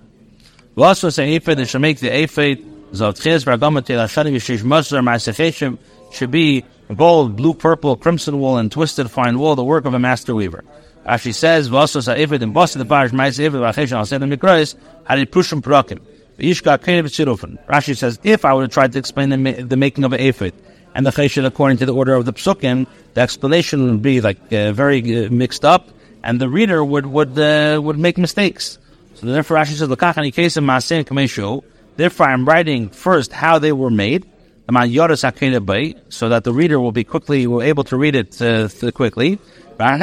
also 0.77 1.09
say 1.09 1.35
Ephod, 1.37 1.55
they 1.55 1.63
shall 1.65 1.79
make 1.79 1.99
the 1.99 2.09
Ephod, 2.09 2.57
Zavtchiz, 2.91 3.45
Vargomatil, 3.45 3.95
Hashanim, 3.95 4.35
Yishish, 4.35 4.59
Musar, 4.59 5.01
Ma'asecheshim, 5.01 5.77
should 6.11 6.31
be 6.31 6.65
gold, 6.95 7.35
blue, 7.35 7.53
purple, 7.53 7.95
crimson 7.95 8.39
wool, 8.39 8.57
and 8.57 8.71
twisted 8.71 9.09
fine 9.09 9.39
wool, 9.39 9.55
the 9.55 9.63
work 9.63 9.85
of 9.85 9.93
a 9.93 9.99
master 9.99 10.35
weaver. 10.35 10.63
As 11.05 11.21
she 11.21 11.31
says, 11.31 11.69
"Vasos 11.69 12.05
ha'ifid 12.05 12.41
and 12.41 12.53
boss 12.53 12.73
the 12.73 12.85
parish 12.85 13.11
ma'is 13.11 13.39
ifid 13.39 13.59
v'acheshan 13.59 13.93
al 13.93 14.05
sedem 14.05 14.33
mikrois 14.33 14.75
had 15.05 15.19
it 15.19 15.31
pushim 15.31 15.61
prakim." 15.61 15.99
Yishka 16.41 16.77
kenev. 16.79 17.57
Rashi 17.67 17.95
says, 17.95 18.19
if 18.23 18.45
I 18.45 18.53
would 18.53 18.63
have 18.63 18.71
tried 18.71 18.93
to 18.93 18.99
explain 18.99 19.29
the, 19.29 19.63
the 19.63 19.77
making 19.77 20.03
of 20.03 20.13
an 20.13 20.19
ephod 20.19 20.53
and 20.95 21.05
the 21.05 21.11
chesed 21.11 21.45
according 21.45 21.77
to 21.77 21.85
the 21.85 21.93
order 21.93 22.13
of 22.15 22.25
the 22.25 22.33
psukim, 22.33 22.87
the 23.13 23.21
explanation 23.21 23.91
would 23.91 24.01
be 24.01 24.21
like 24.21 24.37
uh, 24.51 24.71
very 24.71 25.25
uh, 25.25 25.29
mixed 25.29 25.63
up, 25.63 25.89
and 26.23 26.39
the 26.41 26.49
reader 26.49 26.83
would 26.83 27.05
would 27.05 27.37
uh, 27.37 27.79
would 27.81 27.99
make 27.99 28.17
mistakes. 28.17 28.79
So 29.15 29.27
therefore, 29.27 29.57
Rashi 29.57 29.73
says, 29.73 29.89
"L'kachani 29.89 30.33
kesim 30.33 30.65
ma'asim 30.65 31.05
kameshu." 31.05 31.63
Therefore, 31.95 32.27
I'm 32.27 32.47
writing 32.47 32.89
first 32.89 33.31
how 33.31 33.59
they 33.59 33.71
were 33.71 33.91
made, 33.91 34.25
so 34.67 36.29
that 36.29 36.43
the 36.43 36.53
reader 36.53 36.79
will 36.79 36.91
be 36.91 37.03
quickly 37.03 37.47
will 37.47 37.61
able 37.61 37.83
to 37.85 37.97
read 37.97 38.15
it 38.15 38.41
uh, 38.41 38.69
quickly. 38.91 39.39
And 39.79 40.01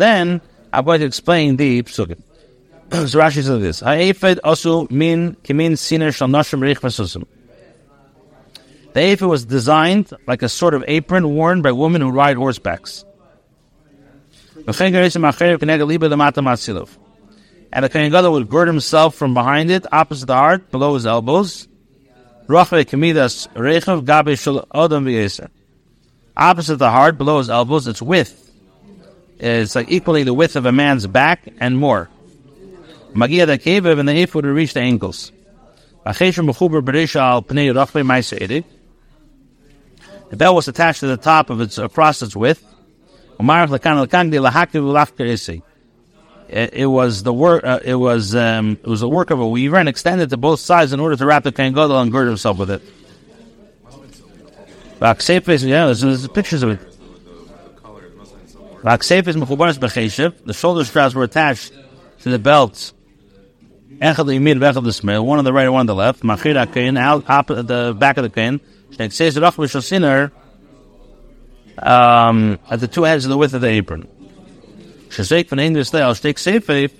then 0.00 0.40
I'm 0.72 0.84
going 0.84 1.00
to 1.00 1.06
explain 1.06 1.56
the 1.56 1.82
psukim. 1.82 2.20
so 2.92 3.18
Rashi 3.18 3.42
says 3.42 3.60
this: 3.60 3.80
Ha'efed 3.80 4.38
also 4.44 4.86
min 4.90 5.36
kimin 5.42 5.72
siner 5.72 6.14
shal 6.14 6.28
nashim. 6.28 7.26
The 8.92 9.00
ephod 9.12 9.28
was 9.28 9.44
designed 9.44 10.10
like 10.26 10.42
a 10.42 10.48
sort 10.48 10.72
of 10.72 10.82
apron 10.86 11.34
worn 11.34 11.60
by 11.60 11.72
women 11.72 12.00
who 12.00 12.10
ride 12.10 12.36
horsebacks. 12.36 13.04
And 17.72 17.84
the 17.84 17.88
Kohen 17.90 18.32
would 18.32 18.48
gird 18.48 18.68
himself 18.68 19.14
from 19.14 19.34
behind 19.34 19.70
it, 19.70 19.84
opposite 19.92 20.26
the 20.26 20.34
heart, 20.34 20.70
below 20.70 20.94
his 20.94 21.06
elbows. 21.06 21.68
Opposite 26.36 26.76
the 26.76 26.90
heart, 26.90 27.18
below 27.18 27.38
his 27.38 27.50
elbows, 27.50 27.86
its 27.88 28.02
width 28.02 28.50
is 29.38 29.74
like 29.74 29.90
equally 29.90 30.22
the 30.22 30.34
width 30.34 30.56
of 30.56 30.66
a 30.66 30.72
man's 30.72 31.06
back 31.06 31.48
and 31.60 31.78
more. 31.78 32.08
Magia 33.14 33.46
the 33.46 33.58
kevev 33.58 33.98
and 33.98 34.08
the 34.08 34.12
hip 34.12 34.34
would 34.34 34.44
reach 34.44 34.74
the 34.74 34.80
ankles. 34.80 35.32
The 40.30 40.36
bell 40.36 40.54
was 40.54 40.68
attached 40.68 41.00
to 41.00 41.06
the 41.06 41.16
top 41.16 41.50
of 41.50 41.60
its 41.60 41.78
uh, 41.78 41.84
across 41.84 42.22
its 42.22 42.36
width. 42.36 42.64
It, 46.48 46.86
was 46.86 47.22
the 47.22 47.32
work. 47.32 47.64
Uh, 47.64 47.80
it 47.84 47.96
was 47.96 48.34
um, 48.34 48.78
it 48.82 48.86
was 48.86 49.00
the 49.00 49.08
work 49.08 49.30
of 49.30 49.40
a 49.40 49.48
weaver 49.48 49.76
and 49.76 49.88
extended 49.88 50.30
to 50.30 50.36
both 50.36 50.60
sides 50.60 50.92
in 50.92 51.00
order 51.00 51.16
to 51.16 51.26
wrap 51.26 51.42
the 51.42 51.52
kohen 51.52 51.72
gadol 51.72 52.00
and 52.00 52.12
gird 52.12 52.28
himself 52.28 52.58
with 52.58 52.70
it. 52.70 52.82
Yeah, 55.64 55.86
there's, 55.86 56.00
there's 56.00 56.28
pictures 56.28 56.62
of 56.62 56.70
it. 56.70 56.80
The 60.44 60.54
shoulder 60.54 60.84
straps 60.84 61.14
were 61.14 61.24
attached 61.24 61.72
to 62.20 62.30
the 62.30 62.38
belts 62.38 62.94
Echad 64.00 64.26
Yimid, 64.26 64.58
Echad 64.58 64.82
L'Smil, 64.82 65.24
one 65.24 65.38
on 65.38 65.44
the 65.44 65.52
right, 65.52 65.68
one 65.68 65.80
on 65.80 65.86
the 65.86 65.94
left. 65.94 66.22
Machir 66.22 66.54
HaKain, 66.54 66.98
out, 66.98 67.24
up 67.28 67.50
at 67.50 67.66
the 67.66 67.96
back 67.98 68.18
of 68.18 68.24
the 68.24 68.30
kain. 68.30 68.60
It 68.98 69.12
says 69.12 69.36
Rach 69.36 69.54
V'Shosiner, 69.54 70.30
um, 71.78 72.58
at 72.70 72.80
the 72.80 72.88
two 72.88 73.04
ends 73.06 73.24
of 73.24 73.30
the 73.30 73.38
width 73.38 73.54
of 73.54 73.62
the 73.62 73.68
apron. 73.68 74.06
Seifef, 75.10 76.92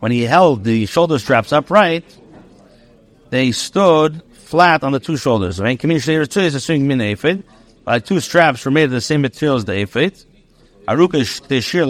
when 0.00 0.12
he 0.12 0.22
held 0.22 0.64
the 0.64 0.86
shoulder 0.86 1.18
straps 1.18 1.52
upright, 1.52 2.04
they 3.30 3.52
stood 3.52 4.22
flat 4.32 4.82
on 4.82 4.92
the 4.92 5.00
two 5.00 5.16
shoulders. 5.16 5.58
Like 5.60 5.80
two 8.04 8.20
straps 8.20 8.64
were 8.64 8.70
made 8.70 8.84
of 8.84 8.90
the 8.90 9.00
same 9.00 9.22
material 9.22 9.56
as 9.56 9.64
the 9.64 9.72
Ephod. 9.72 10.24
Aruka 10.86 11.20
Teshir 11.48 11.84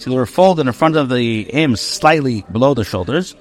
and 0.00 0.10
they 0.10 0.16
were 0.16 0.26
folded 0.26 0.66
in 0.66 0.72
front 0.72 0.96
of 0.96 1.08
the 1.08 1.44
him 1.44 1.76
slightly 1.76 2.44
below 2.52 2.74
the 2.74 2.84
shoulders. 2.84 3.34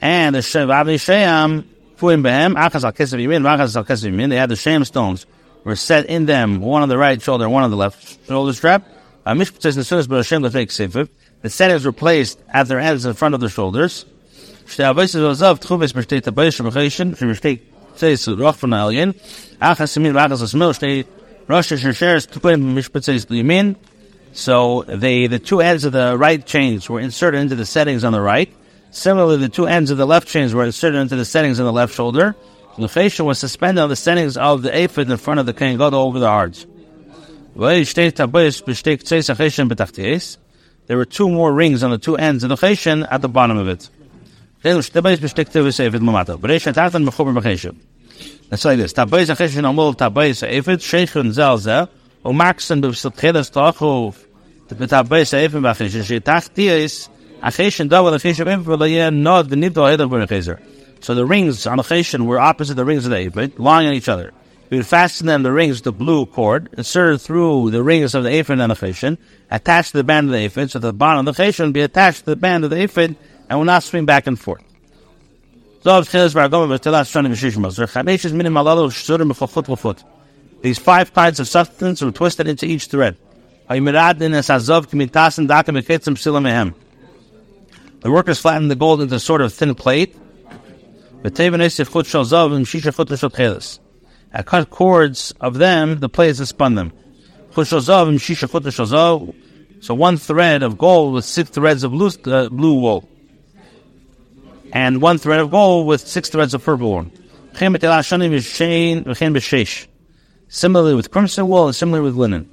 And 0.00 0.34
the 0.34 0.38
Shayam, 0.38 1.64
al 2.00 2.70
Kesav 2.70 2.94
Yimin, 3.26 4.28
they 4.30 4.36
had 4.36 4.48
the 4.48 4.56
sham 4.56 4.84
stones 4.84 5.26
were 5.64 5.76
set 5.76 6.06
in 6.06 6.26
them, 6.26 6.60
one 6.60 6.82
on 6.82 6.88
the 6.88 6.98
right 6.98 7.20
shoulder, 7.20 7.48
one 7.48 7.62
on 7.62 7.70
the 7.70 7.76
left 7.76 8.26
shoulder 8.26 8.52
strap. 8.52 8.86
The 11.42 11.50
settings 11.50 11.84
were 11.84 11.92
placed 11.92 12.38
at 12.48 12.68
their 12.68 12.80
ends 12.80 13.04
in 13.04 13.14
front 13.14 13.34
of 13.34 13.40
the 13.40 13.48
shoulders. 13.48 14.04
So 24.32 24.84
they, 24.86 25.26
the 25.26 25.40
two 25.40 25.60
ends 25.60 25.84
of 25.84 25.92
the 25.92 26.16
right 26.16 26.44
chains 26.44 26.88
were 26.88 27.00
inserted 27.00 27.40
into 27.40 27.56
the 27.56 27.66
settings 27.66 28.04
on 28.04 28.12
the 28.12 28.20
right. 28.20 28.52
Similarly, 28.92 29.38
the 29.38 29.48
two 29.48 29.66
ends 29.66 29.90
of 29.90 29.98
the 29.98 30.06
left 30.06 30.28
chains 30.28 30.54
were 30.54 30.64
inserted 30.64 31.00
into 31.00 31.16
the 31.16 31.24
settings 31.24 31.58
on 31.58 31.66
the 31.66 31.72
left 31.72 31.94
shoulder. 31.94 32.36
The 32.78 32.88
fascia 32.88 33.24
was 33.24 33.38
suspended 33.38 33.82
on 33.82 33.88
the 33.88 33.96
settings 33.96 34.36
of 34.36 34.62
the 34.62 34.70
ephod 34.70 35.10
in 35.10 35.16
front 35.16 35.40
of 35.40 35.46
the 35.46 35.52
king 35.52 35.76
God 35.76 35.92
over 35.92 36.18
the 36.18 36.26
arch. 36.26 36.66
There 40.86 40.96
were 40.96 41.04
two 41.04 41.28
more 41.28 41.52
rings 41.52 41.82
on 41.82 41.90
the 41.90 41.98
two 41.98 42.16
ends 42.16 42.44
of 42.44 42.48
the 42.48 42.54
cheshen 42.54 43.06
at 43.10 43.22
the 43.22 43.28
bottom 43.28 43.58
of 43.58 43.68
it. 43.68 43.90
That's 44.62 44.94
like 48.64 48.78
this. 48.78 48.92
Tabayis 48.92 49.34
acheshen 49.34 49.64
amol 49.64 49.96
tabayis 49.96 50.48
ephod 50.48 50.78
sheichun 50.78 51.32
zelze 51.32 51.88
umaksen 52.24 52.82
b'vsatchedas 52.82 53.50
tachov 53.50 54.14
b'tabayis 54.68 55.32
ephod 55.44 55.62
b'acheshen 55.62 56.02
sheitach 56.02 56.50
tiyis 56.50 57.08
acheshen 57.42 57.88
davar 57.88 58.12
acheshen 58.12 58.46
ephod 58.46 58.64
v'layeh 58.64 59.14
nod 59.14 59.48
v'nivdol 59.48 59.96
hedach 59.96 60.08
b'rechezer. 60.08 60.58
So 61.00 61.14
the 61.14 61.26
rings 61.26 61.66
on 61.66 61.78
the 61.78 62.18
were 62.24 62.38
opposite 62.38 62.74
the 62.74 62.84
rings 62.84 63.06
of 63.06 63.10
the 63.10 63.16
apron, 63.16 63.52
lying 63.56 63.88
on 63.88 63.94
each 63.94 64.08
other. 64.08 64.32
We 64.70 64.76
would 64.76 64.86
fasten 64.86 65.26
them 65.26 65.42
the 65.42 65.50
rings 65.50 65.82
the 65.82 65.92
blue 65.92 66.26
cord, 66.26 66.68
inserted 66.76 67.20
through 67.20 67.70
the 67.70 67.82
rings 67.82 68.14
of 68.14 68.22
the 68.22 68.30
apron 68.30 68.60
and 68.60 68.70
the 68.70 68.76
cheshin, 68.76 69.18
attached 69.50 69.90
to 69.92 69.96
the 69.96 70.04
band 70.04 70.28
of 70.28 70.32
the 70.32 70.38
apron, 70.38 70.68
so 70.68 70.78
the 70.78 70.92
bottom 70.92 71.26
of 71.26 71.34
the 71.34 71.42
cheshin 71.42 71.64
would 71.66 71.74
be 71.74 71.80
attached 71.80 72.20
to 72.20 72.26
the 72.26 72.36
band 72.36 72.62
of 72.64 72.70
the 72.70 72.76
apron 72.76 73.16
and 73.48 73.58
will 73.58 73.66
not 73.66 73.82
swing 73.82 74.06
back 74.06 74.28
and 74.28 74.38
forth. 74.38 74.62
These 80.62 80.78
five 80.78 81.14
kinds 81.14 81.40
of 81.40 81.48
substance 81.48 82.02
were 82.02 82.12
twisted 82.12 82.46
into 82.46 82.66
each 82.66 82.86
thread. 82.86 83.16
The 88.02 88.10
workers 88.10 88.38
flattened 88.38 88.70
the 88.70 88.76
gold 88.76 89.00
into 89.00 89.14
a 89.14 89.20
sort 89.20 89.40
of 89.40 89.52
thin 89.54 89.74
plate. 89.74 90.16
I 94.32 94.42
cut 94.42 94.70
cords 94.70 95.34
of 95.40 95.58
them, 95.58 95.98
the 96.00 96.08
plates 96.08 96.38
that 96.38 96.46
spun 96.46 96.76
them. 96.76 96.92
So 99.80 99.94
one 99.94 100.16
thread 100.16 100.62
of 100.62 100.78
gold 100.78 101.14
with 101.14 101.24
six 101.24 101.50
threads 101.50 101.84
of 101.84 101.90
blue, 101.92 102.10
uh, 102.26 102.48
blue 102.48 102.80
wool. 102.80 103.08
And 104.72 105.02
one 105.02 105.18
thread 105.18 105.40
of 105.40 105.50
gold 105.50 105.86
with 105.86 106.00
six 106.00 106.28
threads 106.28 106.54
of 106.54 106.64
purple 106.64 106.90
wool. 106.90 107.06
Similarly 110.48 110.94
with 110.94 111.10
crimson 111.10 111.48
wool 111.48 111.66
and 111.66 111.74
similarly 111.74 112.04
with 112.04 112.16
linen. 112.16 112.48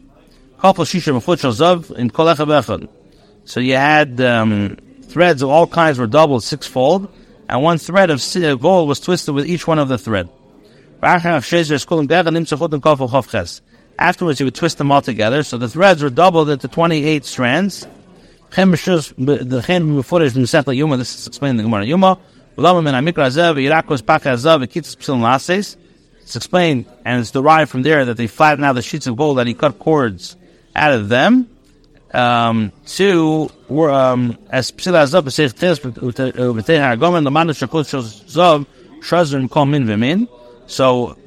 So 3.45 3.59
you 3.59 3.75
had 3.75 4.19
um, 4.19 4.77
threads 5.03 5.41
of 5.41 5.49
all 5.49 5.67
kinds 5.67 5.99
were 5.99 6.07
doubled 6.07 6.43
sixfold, 6.43 7.07
and 7.49 7.63
one 7.63 7.77
thread 7.77 8.09
of 8.09 8.21
gold 8.61 8.87
was 8.87 8.99
twisted 8.99 9.33
with 9.33 9.45
each 9.47 9.67
one 9.67 9.79
of 9.79 9.87
the 9.87 9.97
thread. 9.97 10.29
Afterwards, 13.99 14.37
he 14.37 14.43
would 14.43 14.55
twist 14.55 14.77
them 14.77 14.91
all 14.91 15.01
together, 15.01 15.43
so 15.43 15.57
the 15.57 15.69
threads 15.69 16.03
were 16.03 16.09
doubled 16.09 16.49
into 16.49 16.67
28 16.67 17.25
strands. 17.25 17.87
This 18.55 18.87
is 18.87 19.13
explained 21.27 21.51
in 21.51 21.57
the 21.57 21.63
Gemara 21.63 21.85
Yuma. 21.85 22.17
It's 26.21 26.35
explained 26.35 26.85
and 27.05 27.21
it's 27.21 27.31
derived 27.31 27.71
from 27.71 27.83
there 27.83 28.05
that 28.05 28.17
they 28.17 28.27
flatten 28.27 28.63
out 28.63 28.73
the 28.73 28.81
sheets 28.81 29.07
of 29.07 29.15
gold 29.15 29.39
and 29.39 29.47
he 29.47 29.53
cut 29.53 29.79
cords 29.79 30.35
out 30.75 30.91
of 30.93 31.07
them. 31.09 31.49
Um, 32.13 32.71
two 32.85 33.49
were 33.67 33.91
um, 33.91 34.37
as 34.49 34.71
p'sil 34.71 34.93
hazav 34.93 35.23
b'seich 35.23 35.53
tes 35.57 35.79
b'tei 35.79 36.79
ha'gomen 36.79 37.25
l'manu 37.25 37.51
shakot 37.51 37.85
zav 38.25 38.65
shazrim 39.01 39.49
kol 39.49 39.65
min 39.65 39.85
v'min. 39.85 40.27
So 40.67 41.17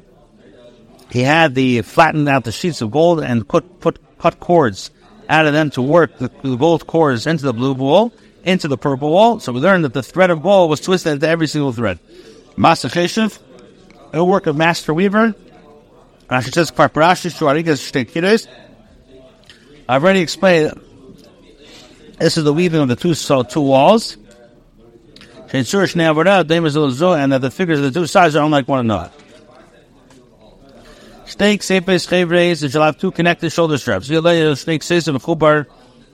he 1.10 1.20
had 1.20 1.54
the 1.54 1.82
flattened 1.82 2.28
out 2.28 2.44
the 2.44 2.52
sheets 2.52 2.80
of 2.80 2.90
gold 2.90 3.20
and 3.20 3.46
put 3.46 3.80
put 3.80 3.99
cut 4.18 4.40
cords 4.40 4.90
out 5.28 5.46
of 5.46 5.52
them 5.52 5.70
to 5.70 5.82
work 5.82 6.18
the, 6.18 6.30
the 6.42 6.56
gold 6.56 6.87
cords 6.87 7.26
into 7.26 7.44
the 7.44 7.52
blue 7.52 7.75
ball, 7.75 8.12
into 8.44 8.68
the 8.68 8.78
purple 8.78 9.10
wall. 9.10 9.38
So 9.40 9.52
we 9.52 9.60
learned 9.60 9.84
that 9.84 9.92
the 9.92 10.02
thread 10.02 10.30
of 10.30 10.42
gold 10.42 10.70
was 10.70 10.80
twisted 10.80 11.12
into 11.12 11.28
every 11.28 11.46
single 11.46 11.72
thread. 11.72 11.99
Masa 12.56 12.90
Cheshev, 12.90 13.38
a 14.12 14.25
work 14.25 14.46
of 14.46 14.56
master 14.56 14.92
weaver. 14.92 15.34
Rashi 16.28 16.52
says. 16.52 16.70
I've 19.90 20.04
already 20.04 20.20
explained 20.20 20.80
this 22.16 22.37
is 22.37 22.44
the 22.44 22.52
weaving 22.52 22.80
of 22.80 22.87
the 22.87 22.94
two 22.94 23.14
so 23.14 23.42
two 23.42 23.61
walls. 23.61 24.16
And 25.52 25.66
that 25.66 27.38
the 27.40 27.50
figures 27.50 27.80
of 27.80 27.92
the 27.92 28.00
two 28.00 28.06
sides 28.06 28.37
are 28.37 28.44
unlike 28.44 28.68
one 28.68 28.78
another. 28.78 29.11
Steak, 31.25 31.64
sefes, 31.64 32.09
chevres, 32.09 32.61
shall 32.70 32.82
have 32.82 32.99
two 32.99 33.11
connected 33.11 33.50
shoulder 33.50 33.78
straps. 33.78 34.06
Snake 34.06 34.56
Steak, 34.56 34.82
sefes, 34.85 35.09
chubar 35.09 35.66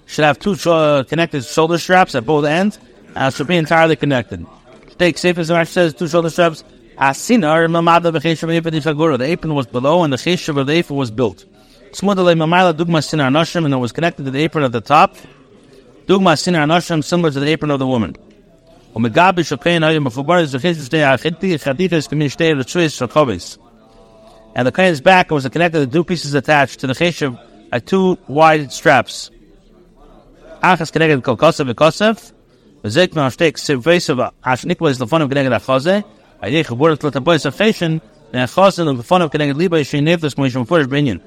should 0.07 0.25
have 0.25 0.39
two 0.39 0.57
uh, 0.71 1.03
connected 1.03 1.45
shoulder 1.45 1.77
straps 1.77 2.15
at 2.15 2.25
both 2.25 2.47
ends, 2.47 2.79
and 3.15 3.35
should 3.35 3.47
be 3.47 3.59
entirely 3.59 3.97
connected. 3.97 4.47
Steak, 4.93 5.19
sefes, 5.19 5.49
the 5.49 5.65
says 5.65 5.93
two 5.93 6.09
shoulder 6.09 6.31
straps. 6.31 6.65
The 6.97 7.13
apron 9.21 9.55
was 9.55 9.67
below, 9.67 10.03
and 10.03 10.11
the 10.15 10.17
cheshav 10.17 10.59
of 10.59 10.67
the 10.67 10.73
apron 10.73 10.97
was 10.97 11.11
built. 11.11 11.45
Smudale, 11.96 12.36
mamala, 12.36 12.74
dugma, 12.74 13.00
sinar, 13.00 13.32
nashim, 13.32 13.66
and 13.66 13.74
it 13.74 13.78
was 13.78 13.92
connected 13.92 14.26
to 14.26 14.32
the 14.32 14.40
apron 14.40 14.64
at 14.64 14.72
the 14.72 14.82
top. 14.82 15.16
Dugma, 16.08 16.34
sinar, 16.34 16.66
nashim, 16.66 17.04
similar 17.04 17.32
to 17.32 17.40
the 17.40 17.50
apron 17.50 17.72
of 17.72 17.80
the 17.80 17.88
woman. 17.88 18.16
ומגבי 18.96 19.44
שוקן 19.44 19.84
היום 19.84 20.04
מחובר 20.04 20.42
לזוכיס 20.42 20.86
שתי 20.86 21.04
החטי, 21.04 21.60
חתיכס 21.60 22.08
כמין 22.08 22.30
שתי 22.30 22.54
רצויס 22.54 22.92
של 22.92 23.08
חובס 23.08 23.58
and 24.56 24.68
the 24.68 24.72
kain's 24.72 25.02
back 25.02 25.32
was 25.32 25.48
connected 25.48 25.80
to 25.80 25.88
two 25.88 26.04
pieces 26.04 26.34
attached 26.34 26.80
to 26.82 26.88
the 26.88 26.94
cheshav 26.94 27.40
at 27.72 27.86
two 27.86 28.18
wide 28.28 28.72
straps. 28.72 29.32
Achas 30.62 30.92
connected 30.92 31.24
kol 31.24 31.38
kosev 31.38 31.74
v'kosev, 31.74 32.34
v'zik 32.84 33.10
ma'ashtek 33.10 33.54
sivvesav 33.54 34.32
ashnikwa 34.44 34.90
is 34.90 34.98
the 34.98 35.08
fun 35.08 35.22
of 35.22 35.30
connected 35.30 35.54
achaze, 35.54 36.04
ayeh 36.44 36.66
chaburat 36.66 37.02
l'taboy 37.02 37.38
safeshin, 37.38 38.02
and 38.34 38.50
achaze 38.50 38.98
the 38.98 39.04
fun 39.04 39.22
of 39.22 39.32
connected 39.32 39.56
liba 39.56 39.78
yishin 39.78 40.04
neflis 40.04 40.36
moishim 40.36 40.68
furish 40.68 40.88
binyan. 40.88 41.22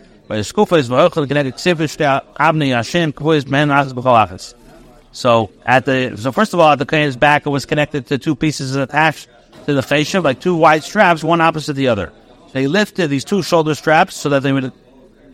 So 5.12 5.50
at 5.66 5.86
the 5.86 6.18
so 6.18 6.32
first 6.32 6.54
of 6.54 6.60
all 6.60 6.72
at 6.72 6.78
the 6.80 6.86
kain's 6.86 7.16
back 7.16 7.48
it 7.48 7.50
was 7.50 7.66
connected 7.66 8.06
to 8.08 8.20
two 8.20 8.36
pieces 8.36 8.76
attached 8.76 9.28
to 9.66 9.74
the 9.74 9.82
cheshav 9.82 10.24
like 10.24 10.40
two 10.40 10.56
wide 10.56 10.84
straps, 10.84 11.24
one 11.24 11.42
opposite 11.42 11.74
the 11.74 11.88
other. 11.88 12.14
They 12.54 12.68
lifted 12.68 13.10
these 13.10 13.26
two 13.26 13.42
shoulder 13.42 13.74
straps 13.74 14.16
so 14.16 14.30
that 14.30 14.44
they 14.44 14.52
would 14.52 14.72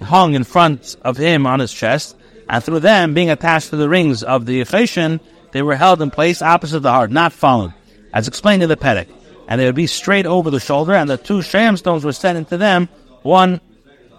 hung 0.02 0.34
in 0.34 0.46
front 0.46 0.96
of 1.02 1.18
him 1.18 1.46
on 1.46 1.60
his 1.60 1.74
chest, 1.74 2.16
and 2.50 2.64
through 2.64 2.80
them 2.80 3.14
being 3.14 3.30
attached 3.30 3.72
to 3.72 3.78
the 3.78 3.90
rings 3.90 4.24
of 4.24 4.46
the 4.46 4.62
Ephesian, 4.62 5.20
they 5.52 5.62
were 5.62 5.75
held 5.75 6.02
in 6.02 6.12
place 6.12 6.42
opposite 6.42 6.82
the 6.82 6.92
heart, 6.92 7.12
not 7.12 7.34
fallen, 7.34 7.74
as 8.14 8.28
explained 8.28 8.64
in 8.64 8.70
the 8.70 8.78
Pedic. 8.78 9.08
And 9.48 9.60
they 9.60 9.66
would 9.66 9.75
be 9.75 9.88
straight 9.88 10.25
over 10.25 10.50
the 10.50 10.60
shoulder, 10.60 10.94
and 10.94 11.10
the 11.10 11.18
two 11.18 11.42
sham 11.42 11.77
stones 11.77 12.03
were 12.03 12.12
set 12.12 12.36
into 12.36 12.58
them, 12.58 12.90
one 13.24 13.62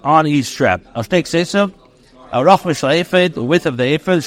on 0.07 0.27
each 0.27 0.47
strap. 0.47 0.83
I'll 0.95 1.05
take 1.05 1.27
say 1.27 1.45
so. 1.45 1.73
A 2.33 2.45
rough 2.45 2.62
the 2.62 3.33
width 3.37 3.66
of 3.66 3.77
the 3.77 3.95
ephod, 3.95 4.25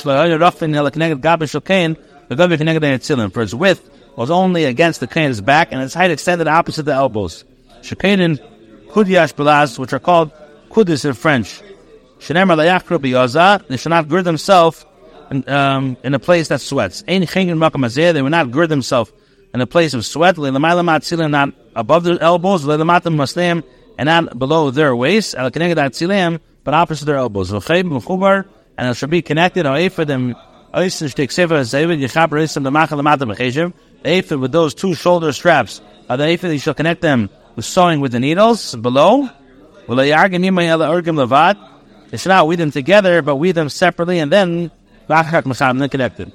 for 3.34 3.42
its 3.42 3.54
width 3.54 3.90
was 4.16 4.30
only 4.30 4.66
against 4.66 5.00
the 5.00 5.08
kain's 5.08 5.42
back, 5.42 5.72
and 5.72 5.82
its 5.82 5.94
height 5.94 6.12
extended 6.12 6.48
opposite 6.48 6.84
the 6.84 6.94
elbows. 6.94 7.44
Shekainin 7.82 8.40
Kudyash 8.90 9.34
Belaz, 9.34 9.80
which 9.80 9.94
are 9.94 10.00
called 10.00 10.32
Kudis 10.70 11.06
in 11.06 11.14
French. 11.14 11.62
Shenemar 12.20 12.58
Layachru 12.58 13.00
Biyaza, 13.00 13.66
they 13.68 13.78
should 13.78 13.90
not 13.92 14.08
gird 14.10 14.26
themselves 14.26 14.86
in, 15.32 15.48
um, 15.50 15.96
in 16.04 16.14
a 16.14 16.20
place 16.20 16.50
that 16.50 16.62
sweats. 16.62 17.04
Ein 17.08 17.22
Chengin 17.24 17.58
Makam 17.58 18.14
they 18.14 18.22
would 18.22 18.32
not 18.32 18.52
gird 18.52 18.70
themselves 18.70 19.12
in 19.54 19.62
a 19.62 19.68
place 19.68 19.94
of 19.94 20.06
sweat, 20.06 20.36
Leilamaylamat 20.36 21.02
Tzilim, 21.02 21.32
not 21.32 21.54
above 21.76 22.04
their 22.04 22.22
elbows, 22.22 22.66
Leilamatam 22.66 23.16
Maslim, 23.16 23.64
and 24.00 24.08
not 24.08 24.40
below 24.40 24.72
their 24.72 24.96
waist, 24.96 25.36
but 25.38 26.74
opposite 26.74 27.06
their 27.06 27.18
elbows. 27.18 27.52
And 27.52 28.88
it 28.88 28.94
should 28.96 29.10
be 29.10 29.22
connected, 29.22 29.66
or 29.66 29.78
Ephraim, 29.78 30.36
Oisin 30.74 31.10
Shtik 31.10 31.30
Sefer 31.34 31.56
Zavid, 31.56 32.00
Yechab 32.00 32.30
Reisim, 32.30 32.64
the 32.64 32.72
the 34.02 34.18
Ephraim 34.18 34.40
with 34.40 34.54
those 34.54 34.74
two 34.74 34.94
shoulder 34.94 35.34
straps, 35.34 35.82
uh, 36.08 36.16
the 36.16 36.30
Ephraim, 36.30 36.54
you 36.54 36.60
shall 36.60 36.74
connect 36.74 37.02
them 37.02 37.30
with 37.58 37.66
sewing 37.66 38.00
with 38.00 38.14
the 38.14 38.22
needles 38.22 38.74
below. 38.76 39.28
They 39.90 40.12
should 42.18 42.30
not 42.30 42.48
weave 42.48 42.58
them 42.58 42.72
together, 42.72 43.22
but 43.22 43.36
weave 43.36 43.56
them 43.56 43.68
separately, 43.68 44.20
and 44.20 44.32
then 44.32 44.72
connected. 45.90 46.32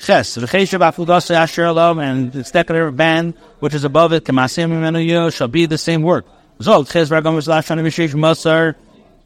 Ches, 0.00 0.36
and 0.38 2.34
its 2.34 2.50
decorative 2.50 2.96
band, 2.96 3.34
which 3.60 3.74
is 3.74 3.84
above 3.84 4.14
it, 4.14 4.24
shall 4.24 5.48
be 5.48 5.66
the 5.66 5.76
same 5.76 6.02
work. 6.02 6.24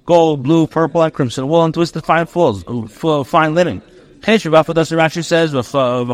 Gold, 0.05 0.43
blue, 0.43 0.67
purple, 0.69 1.03
and 1.03 1.13
crimson 1.13 1.49
wool, 1.49 1.65
and 1.65 1.75
twisted 1.75 2.05
fine 2.05 2.27
folds, 2.27 2.63
fine 3.29 3.55
linen. 3.55 3.83
Rashi 4.23 5.25
says, 5.25 5.55
uh, 5.55 6.05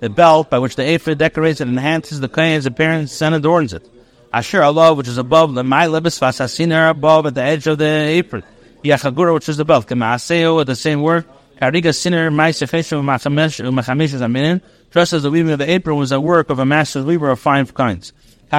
the 0.00 0.10
belt 0.10 0.50
by 0.50 0.58
which 0.58 0.76
the 0.76 0.94
ephod 0.94 1.18
decorates 1.18 1.60
and 1.60 1.70
enhances 1.70 2.20
the 2.20 2.28
kain's 2.28 2.66
appearance 2.66 3.22
and 3.22 3.34
adorns 3.34 3.72
it. 3.72 3.88
Asher 4.32 4.62
Allah, 4.62 4.94
which 4.94 5.08
is 5.08 5.18
above 5.18 5.54
the 5.54 5.62
my 5.62 5.86
libis 5.86 6.20
above 6.20 7.26
at 7.26 7.34
the 7.34 7.42
edge 7.42 7.66
of 7.66 7.78
the 7.78 7.84
apron. 7.84 8.42
Yachagura, 8.82 9.32
which 9.32 9.48
is 9.48 9.56
the 9.56 9.64
belt. 9.64 9.86
Kamaaseo, 9.86 10.56
with 10.56 10.66
the 10.66 10.76
same 10.76 11.02
word. 11.02 11.24
Kariga 11.60 11.94
sinner, 11.94 12.30
ma'isefeshu 12.30 13.00
umachamish 13.00 14.20
aminin. 14.20 14.60
Just 14.92 15.12
as 15.12 15.22
the 15.22 15.30
weaving 15.30 15.52
of 15.52 15.58
the 15.58 15.70
apron 15.70 15.96
was 15.96 16.12
a 16.12 16.20
work 16.20 16.50
of 16.50 16.58
a 16.58 16.64
master 16.64 17.02
weaver 17.02 17.30
of 17.30 17.40
fine 17.40 17.66
kinds. 17.66 18.12
So 18.50 18.58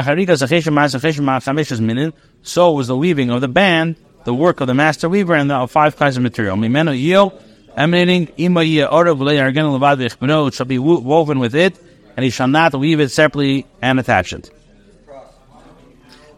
was 2.72 2.88
the 2.88 2.98
weaving 2.98 3.30
of 3.30 3.42
the 3.42 3.48
band, 3.48 3.96
the 4.26 4.34
work 4.34 4.60
of 4.60 4.68
the 4.68 4.74
master 4.74 5.08
weaver 5.08 5.36
and 5.36 5.50
the 5.50 5.68
five 5.68 5.96
kinds 5.96 6.18
of 6.18 6.24
material. 6.24 6.58
Mimeno 6.58 6.94
yio, 6.94 7.42
emanating 7.78 8.28
ima 8.38 8.62
it 8.64 10.54
shall 10.54 10.66
be 10.66 10.80
woven 10.80 11.40
with 11.40 11.56
it, 11.56 11.78
and 12.18 12.24
he 12.24 12.30
shall 12.30 12.48
not 12.48 12.74
weave 12.74 13.00
it 13.00 13.10
separately 13.10 13.66
and 13.82 14.00
attach 14.00 14.34
it. 14.34 14.50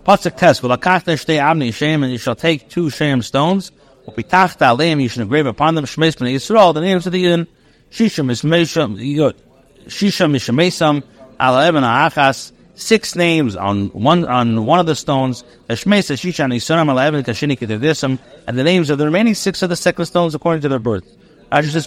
Pasuk 0.05 0.37
test, 0.37 0.61
and 1.29 2.05
he 2.05 2.17
shall 2.17 2.35
take 2.35 2.69
two 2.69 2.89
shem 2.89 3.21
stones, 3.21 3.71
v'pitachta 4.07 4.75
aleim, 4.77 5.01
you 5.01 5.09
should 5.09 5.21
engrave 5.21 5.45
upon 5.45 5.75
them, 5.75 5.85
shmeis 5.85 6.15
b'nei 6.15 6.35
Yisrael, 6.35 6.73
the 6.73 6.81
names 6.81 7.05
of 7.05 7.13
the 7.13 7.23
Yidden, 7.23 7.47
shisham 7.91 8.31
ismesham, 8.31 8.97
shisham 9.85 10.31
mishamesam, 10.31 11.03
ala 11.39 11.65
eben 11.67 11.83
ha'achas, 11.83 12.51
six 12.75 13.15
names 13.15 13.55
on 13.55 13.87
one 13.87 14.25
on 14.25 14.65
one 14.65 14.79
of 14.79 14.85
the 14.85 14.95
stones, 14.95 15.43
and 15.67 15.77
the 15.77 15.83
names 18.63 18.89
of 18.89 18.97
the 18.97 19.05
remaining 19.05 19.33
six 19.33 19.61
of 19.61 19.69
the 19.69 19.75
second 19.75 20.05
stones 20.05 20.35
according 20.35 20.61
to 20.61 20.69
their 20.69 20.79
birth. 20.79 21.03
Rashi 21.51 21.69
says, 21.71 21.85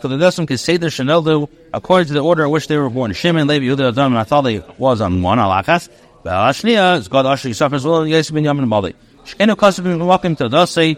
according 1.73 2.07
to 2.07 2.13
the 2.15 2.21
order 2.21 2.45
in 2.45 2.51
which 2.51 2.67
they 2.67 2.79
were 2.79 2.89
born. 2.89 3.13
Shimon, 3.13 3.47
Levi, 3.47 3.67
Yehuda, 3.67 3.93
Adam, 3.93 4.15
Naftali 4.15 4.79
was 4.79 5.01
on 5.03 5.21
one, 5.23 5.39
Alachas. 5.39 5.91
Ashliya 6.25 6.99
is 6.99 7.09
God 7.09 7.27
Asher 7.27 7.51
Yisaf 7.51 7.73
as 7.75 7.85
well, 7.85 8.07
Yes, 8.07 8.31
Ben 8.31 8.45
Yamin 8.45 8.67
Mali. 8.67 8.95
Shkenu 9.25 9.57
Kasabim, 9.57 10.37
to 10.39 10.49
Dasi, 10.49 10.97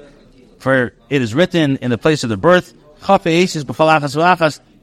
for 0.62 0.94
it 1.10 1.20
is 1.20 1.34
written 1.34 1.76
in 1.78 1.90
the 1.90 1.98
place 1.98 2.22
of 2.22 2.30
the 2.30 2.36
birth. 2.36 2.72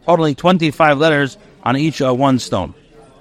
Totaling 0.05 0.35
25 0.35 0.97
letters 0.97 1.37
on 1.63 1.77
each 1.77 2.01
uh, 2.01 2.13
one 2.13 2.39
stone. 2.39 2.73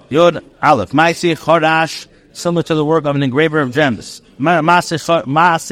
Yod 0.08 0.44
Aleph. 0.62 0.90
Maisi 0.90 1.38
Chorash, 1.38 2.06
similar 2.32 2.62
to 2.64 2.74
the 2.74 2.84
work 2.84 3.04
of 3.04 3.14
an 3.14 3.22
engraver 3.22 3.60
of 3.60 3.72
gems. 3.72 4.22
Maasi 4.40 4.98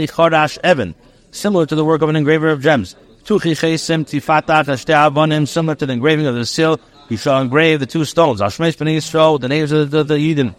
Chorash 0.09 0.59
Evan, 0.63 0.95
similar 1.31 1.67
to 1.67 1.75
the 1.75 1.85
work 1.85 2.03
of 2.03 2.09
an 2.09 2.17
engraver 2.17 2.51
of 2.51 2.61
gems. 2.61 2.95
Tuchi 3.25 3.53
Chesim 3.53 4.05
Tifatach 4.05 5.49
similar 5.49 5.75
to 5.75 5.87
the 5.87 5.93
engraving 5.93 6.27
of 6.27 6.37
the 6.37 6.47
seal. 6.47 6.79
He 7.09 7.17
shall 7.17 7.41
engrave 7.41 7.81
the 7.81 7.87
two 7.87 8.05
stones. 8.05 8.41
Ashmesh 8.41 8.79
Ben 8.79 8.89
Yisrael, 8.89 9.41
the 9.41 9.49
names 9.49 9.73
of 9.73 9.91
the, 9.91 10.05
the 10.05 10.15
Yidden. 10.15 10.55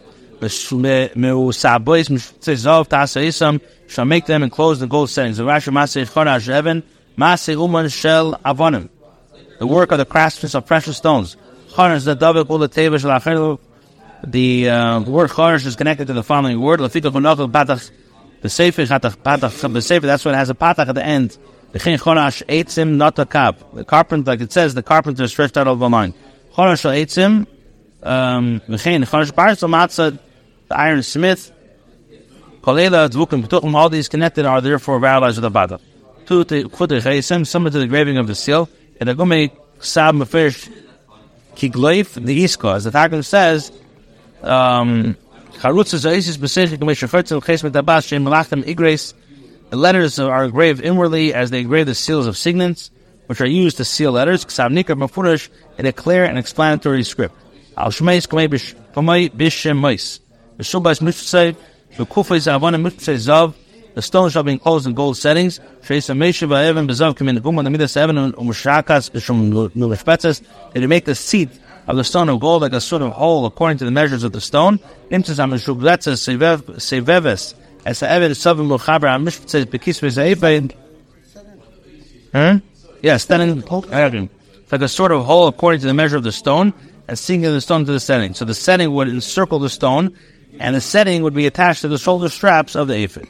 Shall 3.88 4.04
make 4.04 4.26
them 4.26 4.42
enclosed 4.42 4.82
in 4.82 4.88
gold 4.88 5.10
settings. 5.10 5.38
The 5.38 5.44
Rashi 5.44 5.72
Maasi 5.72 6.04
Chorash 6.04 6.48
Evan, 6.48 6.82
Mase 7.18 7.48
uman 7.48 7.88
shel 7.88 8.34
avonim. 8.44 8.88
The 9.58 9.66
work 9.66 9.90
of 9.90 9.98
the 9.98 10.04
craftsmen 10.04 10.52
of 10.54 10.66
precious 10.66 10.96
stones. 10.96 11.36
Chorash 11.70 12.04
the 12.04 12.14
davik 12.14 12.48
ul 12.48 12.60
teva 12.60 13.00
shel 13.00 13.10
achelu. 13.10 13.58
The 14.24 14.70
uh, 14.70 15.00
word 15.00 15.30
chorash 15.30 15.66
is 15.66 15.74
connected 15.74 16.06
to 16.06 16.12
the 16.12 16.22
following 16.22 16.60
word. 16.60 16.78
Lafika 16.78 17.10
kunachel 17.10 17.50
patach. 17.50 17.90
The 18.40 18.48
sefer 18.48 18.82
hatach 18.82 19.16
patach. 19.16 19.72
The 19.72 19.82
sefer 19.82 20.06
that's 20.06 20.24
what 20.24 20.36
has 20.36 20.48
a 20.48 20.54
patach 20.54 20.86
at 20.86 20.94
the 20.94 21.04
end. 21.04 21.36
The 21.72 21.80
chen 21.80 21.98
chorash 21.98 22.46
eitzim 22.46 22.94
not 22.94 23.18
a 23.18 23.26
kap. 23.26 23.58
The 23.74 23.84
carpenter, 23.84 24.30
like 24.30 24.40
it 24.40 24.52
says, 24.52 24.74
the 24.74 24.84
carpenter 24.84 25.26
stretched 25.26 25.56
out 25.56 25.66
over 25.66 25.80
the 25.80 25.88
line. 25.88 26.14
Chorash 26.54 26.82
shel 26.82 26.92
eitzim. 26.92 27.48
Um, 28.00 28.62
the 28.68 28.78
chen 28.78 29.02
chorash 29.02 29.32
barzal 29.32 29.68
matzah. 29.68 30.20
The 30.68 30.78
iron 30.78 31.02
smith. 31.02 31.52
Kolela, 32.60 33.08
Dvukim, 33.08 33.46
Petuchim, 33.46 33.74
all 33.74 33.88
these 33.88 34.08
connected 34.08 34.44
are 34.44 34.60
therefore 34.60 35.00
paralyzed 35.00 35.40
with 35.40 35.50
the 35.50 35.58
Bada. 35.58 35.80
Two 36.26 36.44
to 36.44 36.68
Kutr 36.68 37.00
Chaysim, 37.00 37.46
similar 37.46 37.70
to 37.70 37.78
the 37.78 37.86
graving 37.86 38.18
of 38.18 38.26
the 38.26 38.34
seal, 38.34 38.68
and 39.00 39.08
the 39.08 39.14
Gume 39.14 39.50
Sab 39.80 40.14
Mefirish 40.14 40.70
Kigleif, 41.56 42.22
the 42.22 42.44
Iska, 42.44 42.76
as 42.76 42.84
the 42.84 42.90
Targum 42.90 43.22
says, 43.22 43.72
um, 44.42 45.16
Charutz 45.54 45.94
is 45.94 46.04
Aisis 46.04 46.36
Besish, 46.36 46.76
Gume 46.76 46.90
Shafertzel, 46.90 47.42
Chesmet 47.42 47.74
Abbas, 47.74 48.06
Shem 48.06 48.24
Malachim 48.24 48.62
Igres, 48.64 49.14
the 49.70 49.76
letters 49.76 50.18
are 50.18 50.44
engraved 50.44 50.82
inwardly 50.82 51.34
as 51.34 51.50
they 51.50 51.60
engrave 51.60 51.86
the 51.86 51.94
seals 51.94 52.26
of 52.26 52.36
signets, 52.36 52.90
which 53.26 53.40
are 53.40 53.46
used 53.46 53.76
to 53.78 53.84
seal 53.84 54.12
letters, 54.12 54.44
Ksab 54.44 54.72
Nikar 54.72 54.98
Mefurish, 54.98 55.48
in 55.78 55.86
a 55.86 55.92
clear 55.92 56.24
and 56.24 56.38
explanatory 56.38 57.04
script. 57.04 57.34
Al 57.76 57.88
Shmeis 57.88 58.26
Gume 58.26 59.30
Bishem 59.30 59.80
Mais. 59.80 60.20
The 60.58 60.64
Shubas 60.64 61.00
Mitzvah 61.00 61.56
the 61.96 62.06
kufay 62.06 62.38
zavana 62.38 62.80
mitzvah 62.80 63.14
zav. 63.14 63.54
The 63.94 64.02
stone 64.02 64.30
shall 64.30 64.42
be 64.42 64.52
enclosed 64.52 64.86
in 64.86 64.94
gold 64.94 65.16
settings. 65.16 65.58
Sheisa 65.82 66.16
meisha 66.16 66.46
ba'evan 66.46 66.88
bezav 66.88 67.20
in 67.26 67.34
the 67.34 67.40
guma 67.40 67.64
the 67.64 67.70
midas 67.70 67.96
evan 67.96 68.32
umushakas 68.32 69.20
shum 69.20 69.50
nulishpetzes. 69.50 70.42
They 70.72 70.86
make 70.86 71.06
the 71.06 71.14
seat 71.14 71.48
of 71.86 71.96
the 71.96 72.04
stone 72.04 72.28
of 72.28 72.38
gold 72.40 72.62
like 72.62 72.72
a 72.72 72.80
sort 72.80 73.02
of 73.02 73.12
hole 73.12 73.46
according 73.46 73.78
to 73.78 73.84
the 73.84 73.90
measures 73.90 74.22
of 74.22 74.32
the 74.32 74.40
stone. 74.40 74.78
Nimtzas 75.10 75.40
amishubletzes 75.40 76.22
seveves. 76.78 77.54
As 77.84 78.00
the 78.00 78.10
evan 78.10 78.32
savim 78.32 78.68
muchaber 78.68 79.08
amishpetzes 79.08 79.64
bekis 79.64 80.00
v'zeifein. 80.00 80.74
Huh? 82.32 82.60
Yeah, 83.02 83.16
standing 83.16 83.62
It's 83.66 84.72
like 84.72 84.82
a 84.82 84.88
sort 84.88 85.12
of 85.12 85.24
hole 85.24 85.48
according 85.48 85.80
to 85.80 85.86
the 85.86 85.94
measure 85.94 86.16
of 86.16 86.22
the 86.22 86.32
stone, 86.32 86.74
and 87.08 87.18
sinking 87.18 87.50
the 87.50 87.60
stone 87.60 87.86
to 87.86 87.92
the 87.92 88.00
setting. 88.00 88.34
So 88.34 88.44
the 88.44 88.54
setting 88.54 88.92
would 88.92 89.08
encircle 89.08 89.58
the 89.58 89.70
stone, 89.70 90.16
and 90.60 90.74
the 90.74 90.80
setting 90.80 91.22
would 91.22 91.34
be 91.34 91.46
attached 91.46 91.82
to 91.82 91.88
the 91.88 91.98
shoulder 91.98 92.28
straps 92.28 92.74
of 92.74 92.88
the 92.88 93.02
ephod. 93.02 93.26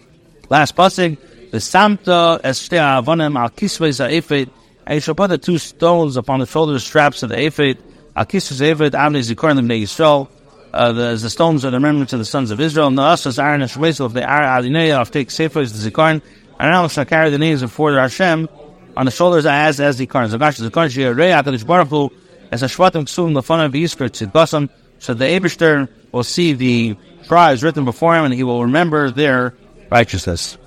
Last 0.49 0.75
pasig, 0.75 1.19
the 1.51 1.59
eshtei 1.59 3.03
avonim 3.03 3.39
al 3.39 3.51
kisvei 3.51 4.17
ephod, 4.19 4.51
and 4.87 4.95
you 4.95 5.01
shall 5.01 5.15
put 5.15 5.31
the 5.31 5.39
two 5.39 5.59
stones 5.59 6.17
upon 6.17 6.41
the 6.41 6.47
shoulder 6.47 6.79
straps 6.79 7.23
of 7.23 7.29
the 7.29 7.47
ephod. 7.47 7.79
Al 8.17 8.27
kisvei 8.27 8.73
ephod 8.73 8.93
amnei 8.93 9.35
zikorim 9.35 9.61
lebnei 9.61 9.83
Yisrael. 9.83 10.29
Uh, 10.71 10.93
the, 10.93 11.17
the 11.17 11.31
stones 11.31 11.65
are 11.65 11.71
the 11.71 11.79
remembrance 11.79 12.13
of 12.13 12.19
the 12.19 12.27
sons 12.27 12.51
of 12.51 12.61
Israel. 12.61 12.89
and 12.89 12.99
The 12.99 13.03
asas 13.03 13.39
Aaron 13.39 13.63
and 13.63 13.71
Shmuel 13.71 14.05
of 14.05 14.13
the 14.13 14.23
Ar 14.23 14.43
Adinei 14.43 14.93
of 14.93 15.11
take 15.11 15.31
sefer 15.31 15.65
the 15.65 16.23
and 16.61 16.71
now 16.71 16.89
shall 16.89 17.05
carry 17.05 17.31
the 17.31 17.39
names 17.39 17.63
of 17.63 17.73
for 17.73 17.93
Hashem 17.93 18.49
on 18.97 19.05
the 19.07 19.13
shoulders 19.13 19.47
as 19.47 19.81
as 19.81 19.99
zikorin. 19.99 20.29
Zagash 20.29 20.61
zikorin 20.61 20.91
she 20.91 21.05
rei 21.05 21.31
akadish 21.31 21.67
baruch 21.67 22.13
as 22.51 22.63
a 22.63 22.67
shvatim 22.67 23.05
ksum 23.05 23.33
lefanav 23.33 23.73
yiskar 23.73 24.11
tzidbasam. 24.11 24.69
So 24.99 25.15
the 25.15 25.25
Eberster 25.25 25.89
will 26.13 26.25
see 26.25 26.53
the 26.53 26.97
tribes 27.29 27.63
written 27.63 27.85
before 27.85 28.17
him, 28.17 28.25
and 28.25 28.35
he 28.35 28.43
will 28.43 28.65
remember 28.65 29.11
their 29.11 29.55
righteousness. 29.91 30.59